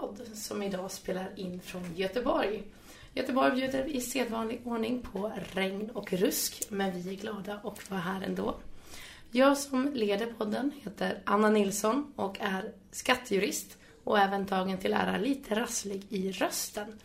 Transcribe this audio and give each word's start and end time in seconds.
podd 0.00 0.20
som 0.34 0.62
idag 0.62 0.90
spelar 0.90 1.28
in 1.36 1.60
från 1.60 1.96
Göteborg. 1.96 2.62
Göteborg 3.14 3.54
bjuder 3.54 3.84
i 3.84 4.00
sedvanlig 4.00 4.60
ordning 4.64 5.02
på 5.02 5.32
regn 5.52 5.90
och 5.90 6.12
rusk, 6.12 6.62
men 6.68 6.92
vi 6.92 7.10
är 7.10 7.16
glada 7.16 7.60
och 7.62 7.78
var 7.88 7.98
här 7.98 8.22
ändå. 8.22 8.54
Jag 9.30 9.58
som 9.58 9.94
leder 9.94 10.26
podden 10.26 10.70
heter 10.84 11.18
Anna 11.24 11.50
Nilsson 11.50 12.12
och 12.16 12.40
är 12.40 12.72
skattejurist 12.90 13.78
och 14.04 14.18
även 14.18 14.46
tagen 14.46 14.78
till 14.78 14.92
ära 14.92 15.18
lite 15.18 15.54
rasslig 15.54 16.06
i 16.08 16.32
rösten. 16.32 16.98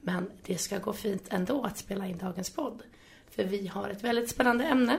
Men 0.00 0.30
det 0.46 0.58
ska 0.58 0.78
gå 0.78 0.92
fint 0.92 1.26
ändå 1.28 1.62
att 1.62 1.78
spela 1.78 2.06
in 2.06 2.18
dagens 2.18 2.50
podd. 2.50 2.82
För 3.30 3.44
vi 3.44 3.66
har 3.66 3.88
ett 3.88 4.04
väldigt 4.04 4.30
spännande 4.30 4.64
ämne. 4.64 4.98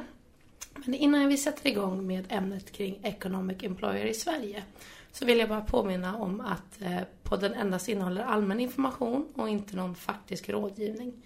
Men 0.75 0.95
innan 0.95 1.27
vi 1.27 1.37
sätter 1.37 1.67
igång 1.67 2.07
med 2.07 2.25
ämnet 2.29 2.71
kring 2.71 2.99
Economic 3.03 3.63
Employer 3.63 4.05
i 4.05 4.13
Sverige 4.13 4.63
så 5.11 5.25
vill 5.25 5.39
jag 5.39 5.49
bara 5.49 5.61
påminna 5.61 6.17
om 6.17 6.41
att 6.41 6.81
eh, 6.81 6.99
podden 7.23 7.53
endast 7.53 7.89
innehåller 7.89 8.23
allmän 8.23 8.59
information 8.59 9.27
och 9.35 9.49
inte 9.49 9.75
någon 9.75 9.95
faktisk 9.95 10.49
rådgivning. 10.49 11.23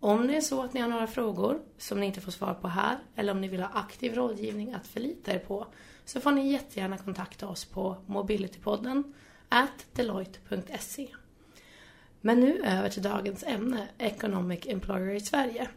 Om 0.00 0.26
det 0.26 0.36
är 0.36 0.40
så 0.40 0.62
att 0.62 0.74
ni 0.74 0.80
har 0.80 0.88
några 0.88 1.06
frågor 1.06 1.60
som 1.78 2.00
ni 2.00 2.06
inte 2.06 2.20
får 2.20 2.32
svar 2.32 2.54
på 2.54 2.68
här 2.68 2.98
eller 3.16 3.32
om 3.32 3.40
ni 3.40 3.48
vill 3.48 3.60
ha 3.60 3.70
aktiv 3.74 4.14
rådgivning 4.14 4.72
att 4.72 4.86
förlita 4.86 5.32
er 5.32 5.38
på 5.38 5.66
så 6.04 6.20
får 6.20 6.32
ni 6.32 6.52
jättegärna 6.52 6.98
kontakta 6.98 7.48
oss 7.48 7.64
på 7.64 7.96
mobilitypodden 8.06 9.14
at 9.48 9.86
deloitte.se. 9.92 11.08
Men 12.20 12.40
nu 12.40 12.64
över 12.64 12.88
till 12.88 13.02
dagens 13.02 13.42
ämne, 13.42 13.88
Economic 13.98 14.60
Employer 14.66 15.14
i 15.14 15.20
Sverige. 15.20 15.68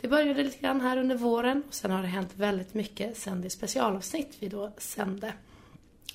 Det 0.00 0.08
började 0.08 0.42
lite 0.42 0.58
grann 0.58 0.80
här 0.80 0.96
under 0.96 1.16
våren 1.16 1.62
och 1.68 1.74
sen 1.74 1.90
har 1.90 2.02
det 2.02 2.08
hänt 2.08 2.32
väldigt 2.34 2.74
mycket 2.74 3.16
sen 3.16 3.40
det 3.40 3.50
specialavsnitt 3.50 4.36
vi 4.38 4.48
då 4.48 4.72
sände. 4.78 5.32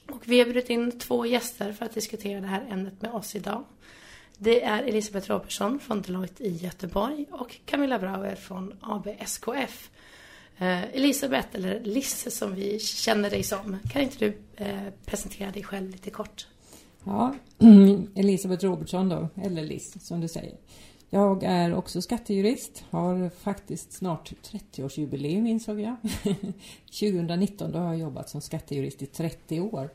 Och 0.09 0.22
vi 0.25 0.39
har 0.39 0.45
bjudit 0.45 0.70
in 0.70 1.00
två 1.00 1.25
gäster 1.25 1.73
för 1.73 1.86
att 1.86 1.94
diskutera 1.94 2.42
det 2.42 2.48
här 2.48 2.66
ämnet 2.70 3.02
med 3.02 3.11
oss 3.11 3.36
idag. 3.36 3.64
Det 4.38 4.64
är 4.64 4.84
Elisabeth 4.84 5.31
Robertsson 5.31 5.80
från 5.80 6.02
Deloitte 6.02 6.44
i 6.44 6.56
Göteborg 6.56 7.25
och 7.31 7.56
Camilla 7.66 8.00
Brauer 8.00 8.36
från 8.36 8.73
AB 8.81 9.08
SKF. 9.20 9.89
Eh, 10.58 10.84
Elisabeth, 10.84 11.47
eller 11.52 11.80
Lisse 11.80 12.31
som 12.31 12.56
vi 12.56 12.80
känner 12.80 13.30
dig 13.30 13.44
som, 13.44 13.78
kan 13.92 14.02
inte 14.02 14.17
du 14.20 14.38
eh, 14.56 14.78
presentera 15.06 15.52
dig 15.52 15.64
själv 15.64 15.89
lite 15.92 16.09
kort? 16.09 16.47
Ja, 17.03 17.36
Elisabeth 18.16 18.66
Robertsson 18.66 19.09
då, 19.09 19.30
eller 19.44 19.64
Liss 19.64 20.08
som 20.08 20.22
du 20.22 20.28
säger. 20.28 20.56
Jag 21.16 21.44
är 21.44 21.74
också 21.76 22.02
skattejurist, 22.02 22.84
har 22.90 23.30
faktiskt 23.30 23.94
snart 23.94 24.34
30-årsjubileum 24.52 25.48
insåg 25.48 25.80
jag. 25.80 25.96
2019 27.00 27.72
då 27.72 27.80
har 27.80 27.86
jag 27.86 27.98
jobbat 27.98 28.30
som 28.30 28.42
skattejurist 28.42 29.02
i 29.02 29.06
30 29.06 29.60
år. 29.60 29.90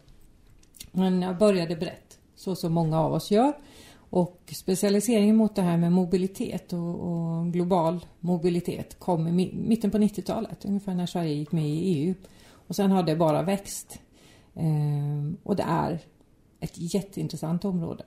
Men 0.93 1.23
jag 1.23 1.39
började 1.39 1.77
brett, 1.77 2.19
så 2.35 2.57
som 2.57 2.73
många 2.73 3.01
av 3.01 3.13
oss 3.13 3.31
gör. 3.31 3.53
Och 3.95 4.53
specialiseringen 4.57 5.37
mot 5.37 5.55
det 5.55 5.63
här 5.63 5.77
med 5.77 5.93
mobilitet 5.93 6.73
och, 6.73 6.95
och 6.95 7.53
global 7.53 8.07
mobilitet 8.21 8.98
kom 8.98 9.29
i 9.29 9.53
mitten 9.55 9.91
på 9.91 9.98
90-talet, 9.98 10.65
ungefär 10.65 10.95
när 10.95 11.07
Sverige 11.07 11.35
gick 11.35 11.53
med 11.53 11.69
i 11.69 11.95
EU. 11.95 12.15
Och 12.53 12.77
sen 12.77 12.91
har 12.91 13.03
det 13.03 13.17
bara 13.17 13.43
växt. 13.43 13.98
Ehm, 14.55 15.36
och 15.42 15.57
det 15.57 15.64
är 15.69 16.01
ett 16.61 16.95
jätteintressant 16.95 17.64
område. 17.64 18.05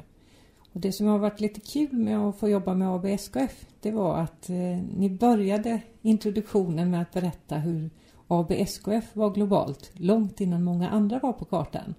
Och 0.74 0.80
det 0.80 0.92
som 0.92 1.08
har 1.08 1.18
varit 1.18 1.40
lite 1.40 1.60
kul 1.60 1.94
med 1.94 2.20
att 2.20 2.40
få 2.40 2.50
jobba 2.50 2.74
med 2.74 2.88
ABSKF 2.88 3.66
det 3.84 3.92
var 3.92 4.18
att 4.18 4.50
eh, 4.50 4.80
ni 4.98 5.10
började 5.10 5.82
introduktionen 6.02 6.92
med 6.92 7.02
att 7.02 7.12
berätta 7.12 7.58
hur 7.58 7.90
ABSKF 8.28 9.16
var 9.16 9.34
globalt 9.34 9.92
långt 9.94 10.42
innan 10.42 10.64
många 10.64 10.90
andra 10.90 11.20
var 11.20 11.34
på 11.34 11.46
kartan. 11.46 11.96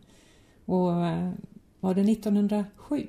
Och 0.65 1.07
eh, 1.07 1.33
var 1.81 1.95
det 1.95 2.13
1907? 2.13 3.07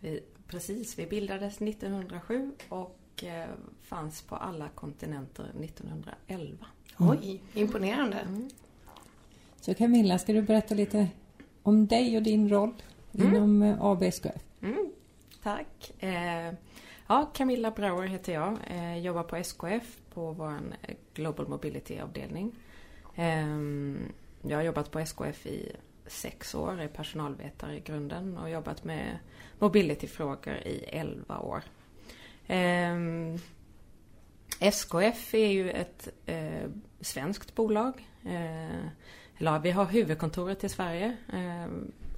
Vi, 0.00 0.20
precis, 0.46 0.98
vi 0.98 1.06
bildades 1.06 1.62
1907 1.62 2.52
och 2.68 3.24
eh, 3.24 3.48
fanns 3.82 4.22
på 4.22 4.36
alla 4.36 4.68
kontinenter 4.68 5.44
1911. 5.44 6.66
Mm. 7.00 7.10
Oj, 7.10 7.42
imponerande. 7.54 8.18
Mm. 8.18 8.48
Så 9.60 9.74
Camilla, 9.74 10.18
ska 10.18 10.32
du 10.32 10.42
berätta 10.42 10.74
lite 10.74 11.08
om 11.62 11.86
dig 11.86 12.16
och 12.16 12.22
din 12.22 12.48
roll 12.48 12.74
mm. 13.14 13.34
inom 13.34 13.62
eh, 13.62 13.84
ABSKF? 13.84 14.47
Mm, 14.62 14.92
tack. 15.42 15.92
Eh, 15.98 16.52
ja, 17.06 17.30
Camilla 17.34 17.70
Brauer 17.70 18.06
heter 18.06 18.32
jag. 18.32 18.58
Eh, 18.66 18.98
jobbar 18.98 19.22
på 19.22 19.36
SKF 19.36 20.00
på 20.14 20.32
vår 20.32 20.54
eh, 20.82 20.94
Global 21.14 21.48
Mobility-avdelning. 21.48 22.52
Eh, 23.14 23.46
jag 24.42 24.58
har 24.58 24.62
jobbat 24.62 24.90
på 24.90 24.98
SKF 24.98 25.46
i 25.46 25.72
sex 26.06 26.54
år, 26.54 26.80
är 26.80 26.88
personalvetare 26.88 27.76
i 27.76 27.80
grunden 27.80 28.38
och 28.38 28.50
jobbat 28.50 28.84
med 28.84 29.18
mobility-frågor 29.58 30.54
i 30.54 30.84
elva 30.84 31.38
år. 31.38 31.62
Eh, 32.46 32.96
SKF 34.60 35.34
är 35.34 35.48
ju 35.48 35.70
ett 35.70 36.08
eh, 36.26 36.70
svenskt 37.00 37.54
bolag. 37.54 38.08
Eh, 38.24 38.86
eller 39.38 39.58
vi 39.58 39.70
har 39.70 39.84
huvudkontoret 39.84 40.64
i 40.64 40.68
Sverige 40.68 41.16
eh, 41.32 41.66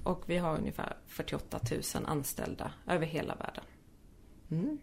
och 0.03 0.23
vi 0.25 0.37
har 0.37 0.57
ungefär 0.57 0.97
48 1.07 1.59
000 1.71 1.81
anställda 2.05 2.71
över 2.87 3.05
hela 3.05 3.35
världen. 3.35 3.63
Mm. 4.51 4.77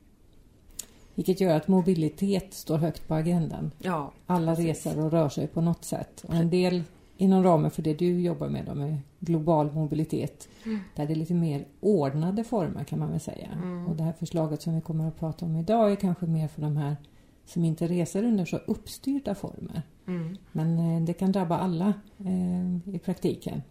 Vilket 1.15 1.41
gör 1.41 1.57
att 1.57 1.69
mobilitet 1.69 2.55
står 2.55 2.79
högt 2.79 3.09
på 3.09 3.15
agendan. 3.15 3.71
Ja, 3.79 4.13
Alla 4.27 4.57
precis. 4.57 4.87
reser 4.87 5.05
och 5.05 5.11
rör 5.11 5.29
sig 5.29 5.47
på 5.47 5.61
något 5.61 5.85
sätt. 5.85 6.25
Och 6.29 6.35
en 6.35 6.51
del 6.51 6.83
inom 7.17 7.43
ramen 7.43 7.71
för 7.71 7.83
det 7.83 7.95
du 7.95 8.21
jobbar 8.21 8.49
med, 8.49 8.77
med 8.77 8.99
global 9.19 9.73
mobilitet, 9.73 10.49
mm. 10.65 10.81
där 10.97 11.07
det 11.07 11.13
är 11.13 11.17
lite 11.17 11.35
mer 11.35 11.67
ordnade 11.81 12.45
former 12.45 12.85
kan 12.85 12.99
man 12.99 13.11
väl 13.11 13.21
säga. 13.21 13.49
Mm. 13.53 13.87
Och 13.87 13.97
det 13.97 14.03
här 14.03 14.13
förslaget 14.13 14.63
som 14.63 14.75
vi 14.75 14.81
kommer 14.81 15.09
att 15.09 15.19
prata 15.19 15.45
om 15.45 15.57
idag 15.57 15.93
är 15.93 15.97
kanske 15.97 16.27
mer 16.27 16.49
för 16.49 16.63
de 16.63 16.77
här 16.77 16.97
som 17.45 17.65
inte 17.65 17.87
reser 17.87 18.25
under 18.25 18.45
så 18.45 18.57
uppstyrda 18.57 19.35
former. 19.35 19.83
Mm. 20.07 20.37
Men 20.53 20.79
eh, 20.79 21.03
det 21.03 21.13
kan 21.13 21.33
drabba 21.33 21.59
alla 21.59 21.93
eh, 22.19 22.95
i 22.95 22.99
praktiken. 23.05 23.63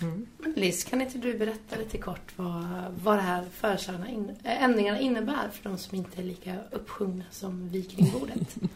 Mm. 0.00 0.26
Liz, 0.56 0.84
kan 0.84 1.00
inte 1.00 1.18
du 1.18 1.38
berätta 1.38 1.76
lite 1.76 1.98
kort 1.98 2.32
vad, 2.36 2.64
vad 3.02 3.18
det 3.18 3.22
här 3.22 3.44
föreslagna 3.52 4.10
in, 4.10 4.30
eh, 4.44 4.62
ändringarna 4.62 5.00
innebär 5.00 5.48
för 5.52 5.70
de 5.70 5.78
som 5.78 5.98
inte 5.98 6.20
är 6.20 6.24
lika 6.24 6.56
uppsjungna 6.70 7.24
som 7.30 7.68
vi 7.68 7.82
kring 7.82 8.12
bordet? 8.12 8.56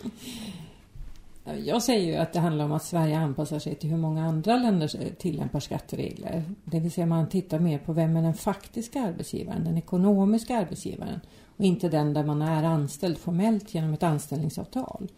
Jag 1.65 1.83
säger 1.83 2.07
ju 2.07 2.17
att 2.17 2.33
det 2.33 2.41
handlar 2.41 2.65
om 2.65 2.73
att 2.73 2.85
Sverige 2.85 3.19
anpassar 3.19 3.59
sig 3.59 3.75
till 3.75 3.91
hur 3.91 3.97
många 3.97 4.27
andra 4.27 4.57
länder 4.57 5.15
tillämpar 5.19 5.61
skatteregler. 5.61 6.43
Det 6.65 6.81
vill 6.81 6.93
säga 6.93 7.07
man 7.07 7.29
tittar 7.29 7.59
mer 7.59 7.79
på 7.79 7.93
vem 7.93 8.17
är 8.17 8.23
den 8.23 8.35
faktiska 8.35 9.03
arbetsgivaren, 9.03 9.65
den 9.65 9.79
ekonomiska 9.79 10.57
arbetsgivaren 10.57 11.21
och 11.57 11.65
inte 11.65 11.89
den 11.89 12.13
där 12.13 12.25
man 12.25 12.43
är 12.43 12.63
anställd 12.63 13.19
formellt 13.19 13.75
genom 13.75 13.95
ett 13.95 14.03
anställningsavtal. 14.03 15.09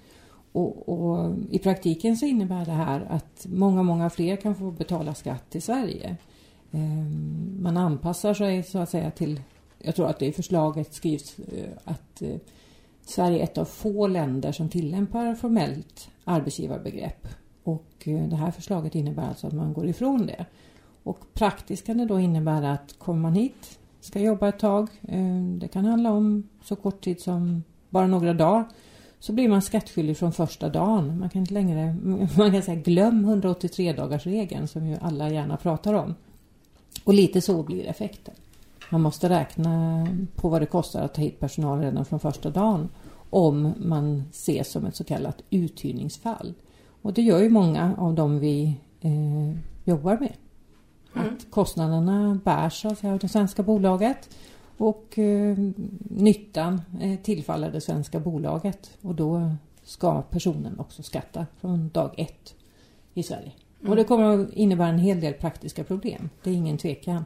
Och, 0.52 0.88
och, 0.88 1.34
I 1.50 1.58
praktiken 1.58 2.16
så 2.16 2.26
innebär 2.26 2.64
det 2.64 2.72
här 2.72 3.06
att 3.10 3.46
många, 3.48 3.82
många 3.82 4.10
fler 4.10 4.36
kan 4.36 4.54
få 4.54 4.70
betala 4.70 5.14
skatt 5.14 5.56
i 5.56 5.60
Sverige. 5.60 6.16
Ehm, 6.72 7.58
man 7.62 7.76
anpassar 7.76 8.34
sig 8.34 8.62
så 8.62 8.78
att 8.78 8.90
säga 8.90 9.10
till, 9.10 9.40
jag 9.78 9.96
tror 9.96 10.06
att 10.06 10.18
det 10.18 10.26
i 10.26 10.32
förslaget 10.32 10.94
skrivs 10.94 11.38
eh, 11.38 11.70
att 11.84 12.22
eh, 12.22 12.36
Sverige 13.06 13.38
är 13.38 13.44
ett 13.44 13.58
av 13.58 13.64
få 13.64 14.06
länder 14.06 14.52
som 14.52 14.68
tillämpar 14.68 15.34
formellt 15.34 16.08
arbetsgivarbegrepp. 16.24 17.28
Och 17.62 17.94
eh, 18.04 18.28
det 18.28 18.36
här 18.36 18.50
förslaget 18.50 18.94
innebär 18.94 19.28
alltså 19.28 19.46
att 19.46 19.52
man 19.52 19.72
går 19.72 19.86
ifrån 19.86 20.26
det. 20.26 20.46
Och 21.02 21.34
praktiskt 21.34 21.86
kan 21.86 21.98
det 21.98 22.06
då 22.06 22.20
innebära 22.20 22.72
att 22.72 22.98
kommer 22.98 23.20
man 23.20 23.34
hit, 23.34 23.78
ska 24.00 24.20
jobba 24.20 24.48
ett 24.48 24.58
tag, 24.58 24.88
eh, 25.02 25.42
det 25.58 25.68
kan 25.68 25.84
handla 25.84 26.12
om 26.12 26.48
så 26.62 26.76
kort 26.76 27.00
tid 27.04 27.20
som 27.20 27.62
bara 27.90 28.06
några 28.06 28.34
dagar, 28.34 28.64
så 29.20 29.32
blir 29.32 29.48
man 29.48 29.62
skattskyldig 29.62 30.16
från 30.16 30.32
första 30.32 30.68
dagen. 30.68 31.18
Man 31.18 31.30
kan 31.30 31.40
inte 31.40 31.54
längre, 31.54 31.96
man 32.36 32.52
kan 32.52 32.62
säga 32.62 32.80
glöm 32.80 33.24
183 33.24 33.92
dagars 33.92 34.26
regeln 34.26 34.68
som 34.68 34.86
ju 34.86 34.96
alla 35.00 35.30
gärna 35.30 35.56
pratar 35.56 35.94
om. 35.94 36.14
Och 37.04 37.14
lite 37.14 37.40
så 37.40 37.62
blir 37.62 37.86
effekten. 37.86 38.34
Man 38.90 39.00
måste 39.00 39.28
räkna 39.28 40.06
på 40.34 40.48
vad 40.48 40.62
det 40.62 40.66
kostar 40.66 41.02
att 41.02 41.14
ta 41.14 41.20
hit 41.20 41.40
personal 41.40 41.80
redan 41.80 42.04
från 42.04 42.20
första 42.20 42.50
dagen 42.50 42.88
om 43.30 43.74
man 43.76 44.24
ses 44.30 44.70
som 44.70 44.86
ett 44.86 44.96
så 44.96 45.04
kallat 45.04 45.42
uthyrningsfall. 45.50 46.54
Och 47.02 47.12
det 47.12 47.22
gör 47.22 47.42
ju 47.42 47.48
många 47.48 47.94
av 47.98 48.14
dem 48.14 48.38
vi 48.38 48.80
eh, 49.00 49.58
jobbar 49.84 50.16
med. 50.20 50.32
Mm. 51.14 51.34
Att 51.34 51.50
kostnaderna 51.50 52.40
bärs 52.44 52.84
av 52.84 53.18
det 53.20 53.28
svenska 53.28 53.62
bolaget 53.62 54.28
och 54.78 55.18
eh, 55.18 55.56
nyttan 56.10 56.82
eh, 57.00 57.18
tillfaller 57.18 57.72
det 57.72 57.80
svenska 57.80 58.20
bolaget 58.20 58.90
och 59.02 59.14
då 59.14 59.54
ska 59.82 60.22
personen 60.22 60.78
också 60.78 61.02
skatta 61.02 61.46
från 61.60 61.88
dag 61.88 62.14
ett 62.16 62.54
i 63.14 63.22
Sverige. 63.22 63.52
Mm. 63.80 63.90
Och 63.90 63.96
det 63.96 64.04
kommer 64.04 64.38
att 64.38 64.52
innebära 64.52 64.88
en 64.88 64.98
hel 64.98 65.20
del 65.20 65.34
praktiska 65.34 65.84
problem. 65.84 66.30
Det 66.42 66.50
är 66.50 66.54
ingen 66.54 66.78
tvekan 66.78 67.24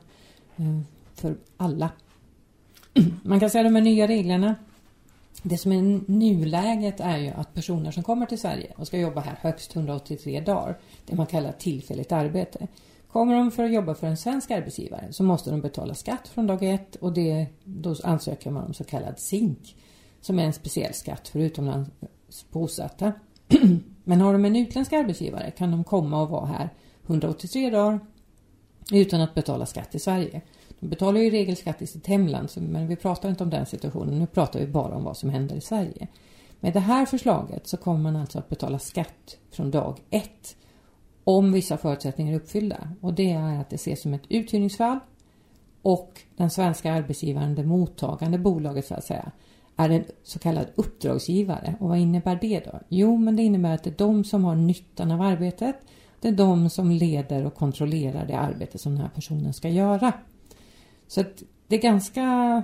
eh, 0.57 0.81
för 1.15 1.37
alla. 1.57 1.91
Man 3.23 3.41
kan 3.41 3.51
säga 3.51 3.65
de 3.65 3.75
här 3.75 3.83
nya 3.83 4.09
reglerna. 4.09 4.55
Det 5.43 5.59
som 5.59 5.73
är 5.73 6.01
nuläget 6.11 7.01
är 7.01 7.19
ju 7.19 7.29
att 7.29 7.55
personer 7.55 7.91
som 7.91 8.03
kommer 8.03 8.27
till 8.27 8.41
Sverige 8.41 8.73
och 8.77 8.87
ska 8.87 8.99
jobba 8.99 9.21
här 9.21 9.39
högst 9.41 9.77
183 9.77 10.41
dagar, 10.41 10.79
det 11.07 11.17
man 11.17 11.27
kallar 11.27 11.53
tillfälligt 11.53 12.13
arbete, 12.13 12.67
Kommer 13.13 13.35
de 13.35 13.51
för 13.51 13.65
att 13.65 13.73
jobba 13.73 13.95
för 13.95 14.07
en 14.07 14.17
svensk 14.17 14.51
arbetsgivare 14.51 15.13
så 15.13 15.23
måste 15.23 15.51
de 15.51 15.61
betala 15.61 15.95
skatt 15.95 16.29
från 16.29 16.47
dag 16.47 16.63
ett 16.63 16.97
och 16.97 17.13
det, 17.13 17.47
då 17.65 17.95
ansöker 18.05 18.51
man 18.51 18.65
om 18.65 18.75
så 18.75 18.85
kallad 18.85 19.19
SINK 19.19 19.77
som 20.21 20.39
är 20.39 20.45
en 20.45 20.53
speciell 20.53 20.95
skatt 20.95 21.29
för 21.29 21.39
utomlands 21.39 21.91
bosatta. 22.51 23.13
Men 24.05 24.21
har 24.21 24.33
de 24.33 24.45
en 24.45 24.57
utländsk 24.57 24.93
arbetsgivare 24.93 25.51
kan 25.51 25.71
de 25.71 25.85
komma 25.85 26.23
och 26.23 26.29
vara 26.29 26.47
här 26.47 26.71
183 27.07 27.71
dagar 27.71 28.01
utan 28.93 29.21
att 29.21 29.35
betala 29.35 29.67
skatt 29.67 29.95
i 29.95 29.99
Sverige. 29.99 30.41
De 30.81 30.89
betalar 30.89 31.21
ju 31.21 31.27
i 31.27 31.31
regel 31.31 31.57
skatt 31.57 31.83
i 31.83 31.87
sitt 31.87 32.07
hemland 32.07 32.49
men 32.57 32.89
vi 32.89 32.97
pratar 32.97 33.29
inte 33.29 33.45
om 33.45 33.51
den 33.51 33.67
situationen. 33.67 34.19
Nu 34.19 34.27
pratar 34.27 34.61
vi 34.61 34.67
bara 34.67 34.97
om 34.97 35.05
vad 35.05 35.17
som 35.17 35.31
händer 35.31 35.57
i 35.57 35.61
Sverige. 35.61 36.09
Med 36.61 36.73
det 36.73 36.81
här 36.81 37.07
förslaget 37.07 37.67
så 37.67 37.77
kommer 37.77 38.01
man 38.01 38.17
alltså 38.17 38.39
att 38.39 38.49
betala 38.49 38.79
skatt 38.79 39.39
från 39.51 39.71
dag 39.71 40.01
ett 40.11 40.57
om 41.25 41.53
vissa 41.53 41.77
förutsättningar 41.77 42.33
är 42.33 42.37
uppfyllda. 42.37 42.89
Och 43.01 43.15
det 43.15 43.33
är 43.33 43.61
att 43.61 43.71
det 43.71 43.77
ses 43.77 44.03
som 44.03 44.15
ett 44.15 44.27
uthyrningsfall 44.29 44.99
och 45.83 46.21
den 46.37 46.51
svenska 46.51 46.93
arbetsgivaren, 46.93 47.55
det 47.55 47.65
mottagande 47.65 48.39
bolaget 48.39 48.87
så 48.87 48.95
att 48.95 49.05
säga, 49.05 49.33
är 49.77 49.91
en 49.91 50.05
så 50.23 50.39
kallad 50.39 50.67
uppdragsgivare. 50.75 51.75
Och 51.81 51.89
vad 51.89 51.99
innebär 51.99 52.39
det 52.41 52.61
då? 52.65 52.81
Jo, 52.89 53.17
men 53.17 53.37
det 53.37 53.43
innebär 53.43 53.75
att 53.75 53.85
det 53.85 53.91
är 53.91 53.99
de 53.99 54.25
som 54.25 54.45
har 54.45 54.55
nyttan 54.55 55.11
av 55.11 55.21
arbetet. 55.21 55.77
Det 56.21 56.29
är 56.29 56.33
de 56.33 56.71
som 56.71 56.91
leder 56.91 57.47
och 57.47 57.55
kontrollerar 57.55 58.27
det 58.27 58.39
arbete 58.39 58.79
som 58.79 58.93
den 58.93 59.01
här 59.01 59.11
personen 59.15 59.53
ska 59.53 59.69
göra. 59.69 60.13
Så 61.07 61.21
att 61.21 61.43
det 61.67 61.77
är 61.77 61.83
ganska 61.83 62.63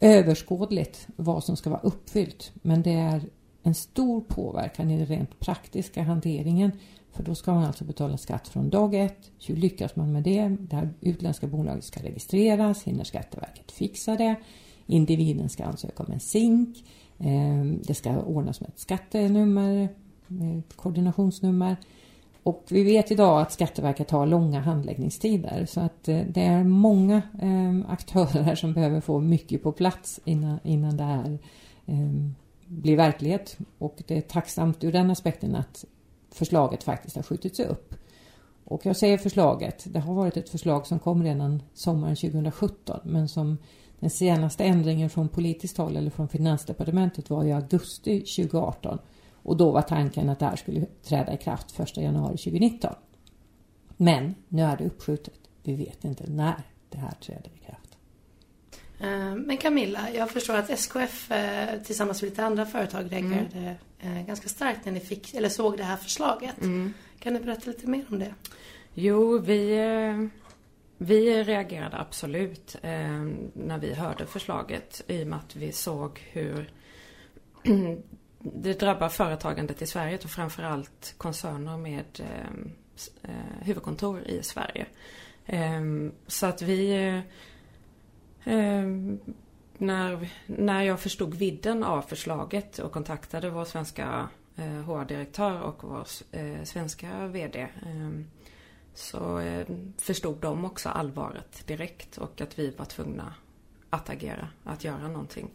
överskådligt 0.00 1.08
vad 1.16 1.44
som 1.44 1.56
ska 1.56 1.70
vara 1.70 1.80
uppfyllt. 1.80 2.52
Men 2.62 2.82
det 2.82 2.92
är 2.92 3.22
en 3.62 3.74
stor 3.74 4.20
påverkan 4.20 4.90
i 4.90 4.96
den 4.96 5.06
rent 5.06 5.40
praktiska 5.40 6.02
hanteringen. 6.02 6.72
För 7.12 7.22
då 7.22 7.34
ska 7.34 7.54
man 7.54 7.64
alltså 7.64 7.84
betala 7.84 8.16
skatt 8.16 8.48
från 8.48 8.70
dag 8.70 8.94
ett. 8.94 9.30
Hur 9.46 9.56
lyckas 9.56 9.96
man 9.96 10.12
med 10.12 10.22
det? 10.22 10.56
Det 10.60 10.76
här 10.76 10.88
utländska 11.00 11.46
bolaget 11.46 11.84
ska 11.84 12.02
registreras. 12.02 12.82
Hinner 12.82 13.04
Skatteverket 13.04 13.72
fixa 13.72 14.16
det? 14.16 14.34
Individen 14.86 15.48
ska 15.48 15.64
ansöka 15.64 16.02
om 16.02 16.12
en 16.12 16.20
SINK. 16.20 16.84
Eh, 17.18 17.64
det 17.86 17.94
ska 17.94 18.20
ordnas 18.20 18.60
med 18.60 18.68
ett 18.68 18.78
skattenummer, 18.78 19.88
ett 20.58 20.76
koordinationsnummer. 20.76 21.76
Och 22.42 22.64
vi 22.68 22.84
vet 22.84 23.10
idag 23.10 23.40
att 23.40 23.52
Skatteverket 23.52 24.10
har 24.10 24.26
långa 24.26 24.60
handläggningstider 24.60 25.66
så 25.66 25.80
att 25.80 26.08
eh, 26.08 26.20
det 26.28 26.42
är 26.42 26.64
många 26.64 27.22
aktörer 27.88 28.54
som 28.54 28.72
behöver 28.72 29.00
få 29.00 29.20
mycket 29.20 29.62
på 29.62 29.72
plats 29.72 30.20
innan, 30.24 30.58
innan 30.64 30.96
det 30.96 31.04
här 31.04 31.38
blir 32.66 32.96
verklighet. 32.96 33.58
Och 33.78 34.02
det 34.06 34.16
är 34.16 34.20
tacksamt 34.20 34.84
ur 34.84 34.92
den 34.92 35.10
aspekten 35.10 35.54
att 35.54 35.84
förslaget 36.38 36.84
faktiskt 36.84 37.16
har 37.16 37.22
skjutits 37.22 37.60
upp. 37.60 37.94
Och 38.64 38.86
jag 38.86 38.96
säger 38.96 39.18
förslaget, 39.18 39.84
det 39.86 40.00
har 40.00 40.14
varit 40.14 40.36
ett 40.36 40.48
förslag 40.48 40.86
som 40.86 40.98
kom 40.98 41.22
redan 41.22 41.62
sommaren 41.74 42.16
2017 42.16 43.00
men 43.04 43.28
som 43.28 43.58
den 44.00 44.10
senaste 44.10 44.64
ändringen 44.64 45.10
från 45.10 45.28
politiskt 45.28 45.78
håll 45.78 45.96
eller 45.96 46.10
från 46.10 46.28
Finansdepartementet 46.28 47.30
var 47.30 47.44
i 47.44 47.52
augusti 47.52 48.20
2018 48.20 48.98
och 49.32 49.56
då 49.56 49.70
var 49.70 49.82
tanken 49.82 50.28
att 50.28 50.38
det 50.38 50.46
här 50.46 50.56
skulle 50.56 50.86
träda 50.86 51.34
i 51.34 51.36
kraft 51.36 51.80
1 51.80 51.96
januari 51.96 52.36
2019. 52.36 52.94
Men 53.96 54.34
nu 54.48 54.62
är 54.62 54.76
det 54.76 54.84
uppskjutet. 54.84 55.40
Vi 55.62 55.74
vet 55.74 56.04
inte 56.04 56.30
när 56.30 56.62
det 56.90 56.98
här 56.98 57.14
träder 57.20 57.50
i 57.54 57.58
kraft. 57.66 57.87
Eh, 59.00 59.34
men 59.34 59.56
Camilla, 59.56 60.10
jag 60.14 60.30
förstår 60.30 60.54
att 60.54 60.70
SKF 60.70 61.30
eh, 61.30 61.82
tillsammans 61.82 62.22
med 62.22 62.30
lite 62.30 62.44
andra 62.44 62.66
företag 62.66 63.12
reagerade 63.12 63.58
mm. 63.58 63.74
Eh, 64.00 64.26
ganska 64.26 64.48
starkt 64.48 64.84
när 64.84 64.92
ni 64.92 65.00
fick, 65.00 65.34
eller 65.34 65.48
såg 65.48 65.76
det 65.76 65.84
här 65.84 65.96
förslaget. 65.96 66.60
Mm. 66.60 66.94
Kan 67.18 67.34
du 67.34 67.40
berätta 67.40 67.70
lite 67.70 67.86
mer 67.86 68.04
om 68.10 68.18
det? 68.18 68.34
Jo, 68.94 69.38
vi, 69.38 69.78
vi 70.98 71.44
reagerade 71.44 71.96
absolut 71.96 72.76
när 73.52 73.78
vi 73.78 73.94
hörde 73.94 74.26
förslaget 74.26 75.02
i 75.06 75.22
och 75.22 75.26
med 75.26 75.38
att 75.38 75.56
vi 75.56 75.72
såg 75.72 76.20
hur 76.32 76.70
det 78.38 78.80
drabbar 78.80 79.08
företagandet 79.08 79.82
i 79.82 79.86
Sverige 79.86 80.18
och 80.24 80.30
framförallt 80.30 81.14
koncerner 81.16 81.76
med 81.76 82.20
huvudkontor 83.60 84.20
i 84.20 84.42
Sverige. 84.42 84.86
Så 86.26 86.46
att 86.46 86.62
vi 86.62 87.22
Ehm, 88.48 89.20
när, 89.78 90.28
när 90.46 90.82
jag 90.82 91.00
förstod 91.00 91.34
vidden 91.34 91.82
av 91.84 92.02
förslaget 92.02 92.78
och 92.78 92.92
kontaktade 92.92 93.50
vår 93.50 93.64
svenska 93.64 94.28
eh, 94.56 94.82
HR-direktör 94.82 95.60
och 95.60 95.84
vår 95.84 96.06
eh, 96.32 96.62
svenska 96.64 97.26
VD 97.26 97.60
eh, 97.60 98.10
så 98.94 99.38
eh, 99.38 99.66
förstod 99.98 100.36
de 100.40 100.64
också 100.64 100.88
allvaret 100.88 101.66
direkt 101.66 102.18
och 102.18 102.40
att 102.40 102.58
vi 102.58 102.70
var 102.70 102.84
tvungna 102.84 103.34
att 103.90 104.10
agera, 104.10 104.48
att 104.64 104.84
göra 104.84 105.08
någonting. 105.08 105.50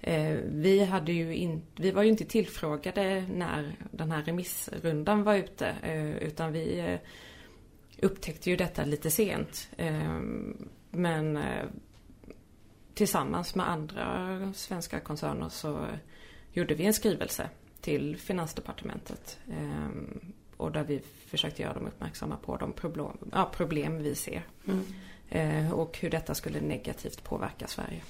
Eh, 0.00 0.36
vi, 0.44 0.84
hade 0.84 1.12
ju 1.12 1.34
in, 1.36 1.62
vi 1.76 1.90
var 1.90 2.02
ju 2.02 2.08
inte 2.08 2.24
tillfrågade 2.24 3.26
när 3.34 3.76
den 3.90 4.12
här 4.12 4.22
remissrundan 4.22 5.22
var 5.22 5.34
ute 5.34 5.66
eh, 5.82 6.16
utan 6.16 6.52
vi 6.52 6.78
eh, 6.78 6.98
upptäckte 8.02 8.50
ju 8.50 8.56
detta 8.56 8.84
lite 8.84 9.10
sent. 9.10 9.68
Ehm, 9.76 10.68
men 10.90 11.36
eh, 11.36 11.64
tillsammans 12.96 13.54
med 13.54 13.68
andra 13.68 14.52
svenska 14.54 15.00
koncerner 15.00 15.48
så 15.48 15.86
gjorde 16.52 16.74
vi 16.74 16.84
en 16.86 16.94
skrivelse 16.94 17.50
till 17.80 18.16
Finansdepartementet. 18.16 19.38
Eh, 19.50 19.88
och 20.56 20.72
där 20.72 20.84
vi 20.84 21.02
försökte 21.26 21.62
göra 21.62 21.74
dem 21.74 21.86
uppmärksamma 21.86 22.36
på 22.36 22.56
de 22.56 22.72
problem, 22.72 23.18
ja, 23.32 23.50
problem 23.56 23.98
vi 23.98 24.14
ser. 24.14 24.42
Mm. 24.66 24.84
Eh, 25.28 25.72
och 25.72 25.98
hur 25.98 26.10
detta 26.10 26.34
skulle 26.34 26.60
negativt 26.60 27.24
påverka 27.24 27.66
Sverige. 27.66 28.02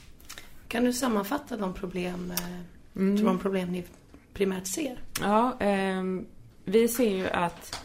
Kan 0.69 0.85
du 0.85 0.93
sammanfatta 0.93 1.57
de 1.57 1.75
problem, 1.75 2.31
eh, 2.31 3.03
mm. 3.03 3.25
de 3.25 3.39
problem 3.39 3.73
ni 3.73 3.85
primärt 4.33 4.67
ser? 4.67 4.99
Ja, 5.21 5.57
ehm, 5.61 6.27
vi 6.65 6.89
ser 6.89 7.17
ju 7.17 7.29
att 7.29 7.85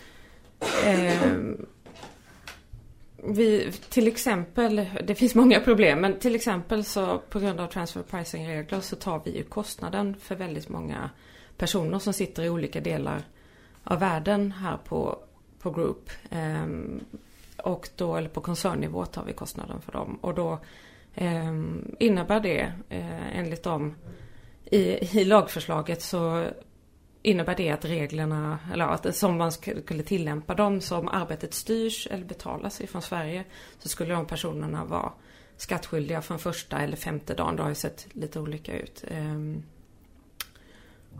ehm, 0.85 1.65
vi, 3.23 3.71
till 3.71 4.07
exempel, 4.07 4.87
det 5.03 5.15
finns 5.15 5.35
många 5.35 5.59
problem, 5.59 6.01
men 6.01 6.19
till 6.19 6.35
exempel 6.35 6.83
så 6.83 7.17
på 7.29 7.39
grund 7.39 7.59
av 7.59 7.67
transfer 7.67 8.03
pricing-regler 8.03 8.79
så 8.79 8.95
tar 8.95 9.21
vi 9.25 9.37
ju 9.37 9.43
kostnaden 9.43 10.15
för 10.15 10.35
väldigt 10.35 10.69
många 10.69 11.09
personer 11.57 11.99
som 11.99 12.13
sitter 12.13 12.43
i 12.43 12.49
olika 12.49 12.81
delar 12.81 13.23
av 13.83 13.99
världen 13.99 14.51
här 14.51 14.77
på, 14.77 15.19
på 15.59 15.71
Group. 15.71 16.09
Ehm, 16.29 16.99
och 17.57 17.89
då, 17.95 18.15
eller 18.15 18.29
på 18.29 18.41
koncernnivå 18.41 19.05
tar 19.05 19.23
vi 19.25 19.33
kostnaden 19.33 19.81
för 19.81 19.91
dem. 19.91 20.17
Och 20.21 20.33
då 20.33 20.59
ehm, 21.15 21.95
innebär 21.99 22.39
det 22.39 22.73
eh, 22.89 23.37
enligt 23.37 23.63
dem 23.63 23.95
i, 24.65 24.79
i 25.19 25.25
lagförslaget 25.25 26.01
så 26.01 26.47
innebär 27.21 27.55
det 27.55 27.69
att 27.69 27.85
reglerna, 27.85 28.59
eller 28.73 28.85
att 28.85 29.15
som 29.15 29.37
man 29.37 29.51
skulle 29.51 30.03
tillämpa 30.03 30.55
dem 30.55 30.81
som 30.81 31.07
arbetet 31.07 31.53
styrs 31.53 32.07
eller 32.11 32.25
betalas 32.25 32.81
ifrån 32.81 33.01
Sverige 33.01 33.43
så 33.79 33.89
skulle 33.89 34.13
de 34.13 34.25
personerna 34.25 34.85
vara 34.85 35.11
skattskyldiga 35.57 36.21
från 36.21 36.39
första 36.39 36.79
eller 36.79 36.97
femte 36.97 37.33
dagen. 37.33 37.55
Det 37.55 37.61
har 37.61 37.69
ju 37.69 37.75
sett 37.75 38.07
lite 38.13 38.39
olika 38.39 38.79
ut. 38.79 39.03
Ehm, 39.07 39.63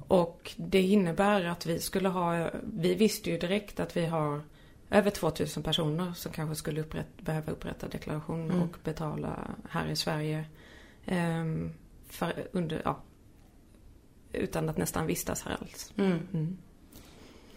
och 0.08 0.52
det 0.58 0.82
innebär 0.82 1.46
att 1.46 1.66
vi 1.66 1.80
skulle 1.80 2.10
ha, 2.10 2.50
vi 2.64 2.96
visste 2.96 3.30
ju 3.30 3.38
direkt 3.38 3.80
att 3.80 3.98
vi 3.98 4.06
har 4.06 4.42
över 4.90 5.10
2000 5.10 5.64
personer 5.64 6.14
som 6.14 6.32
kanske 6.32 6.56
skulle 6.56 6.82
upprätt, 6.82 7.22
behöva 7.22 7.52
upprätta 7.52 7.88
deklaration 7.88 8.52
mm. 8.52 8.62
och 8.62 8.78
betala 8.84 9.56
här 9.70 9.88
i 9.88 9.96
Sverige. 9.96 10.46
Um, 11.06 11.74
för, 12.10 12.48
under, 12.52 12.82
ja, 12.86 13.00
utan 14.34 14.70
att 14.70 14.78
nästan 14.78 15.08
vistas 15.08 15.42
här 15.42 15.58
alls. 15.62 15.94
Mm. 15.98 16.20
Mm. 16.34 16.58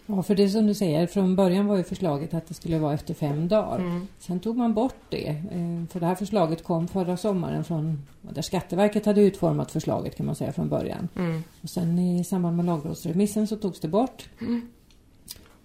Ja, 0.07 0.23
för 0.23 0.35
det 0.35 0.49
som 0.49 0.67
du 0.67 0.75
säger, 0.75 1.07
från 1.07 1.37
början 1.37 1.67
var 1.67 1.77
ju 1.77 1.85
förslaget 1.85 2.35
att 2.35 2.47
det 2.47 2.55
skulle 2.55 2.79
vara 2.79 2.95
efter 2.95 3.15
fem 3.15 3.49
dagar. 3.49 3.79
Mm. 3.79 4.07
Sen 4.19 4.41
tog 4.41 4.57
man 4.57 4.75
bort 4.75 5.01
det. 5.09 5.29
Eh, 5.29 5.87
för 5.91 6.01
det 6.01 6.07
här 6.07 6.15
förslaget 6.15 6.65
kom 6.65 6.89
förra 6.89 7.17
sommaren 7.17 7.65
från 7.65 8.03
där 8.21 8.43
Skatteverket 8.43 9.07
hade 9.07 9.21
utformat 9.21 9.71
förslaget 9.71 10.17
kan 10.17 10.27
man 10.27 10.35
säga 10.35 10.53
från 10.53 10.69
början. 10.69 11.09
Mm. 11.17 11.43
Och 11.63 11.71
sen 11.71 11.99
i 11.99 12.25
samband 12.25 12.57
med 12.57 12.67
lagrådsremissen 12.67 13.47
så 13.47 13.57
togs 13.57 13.81
det 13.81 13.89
bort. 13.89 14.29
Mm. 14.41 14.69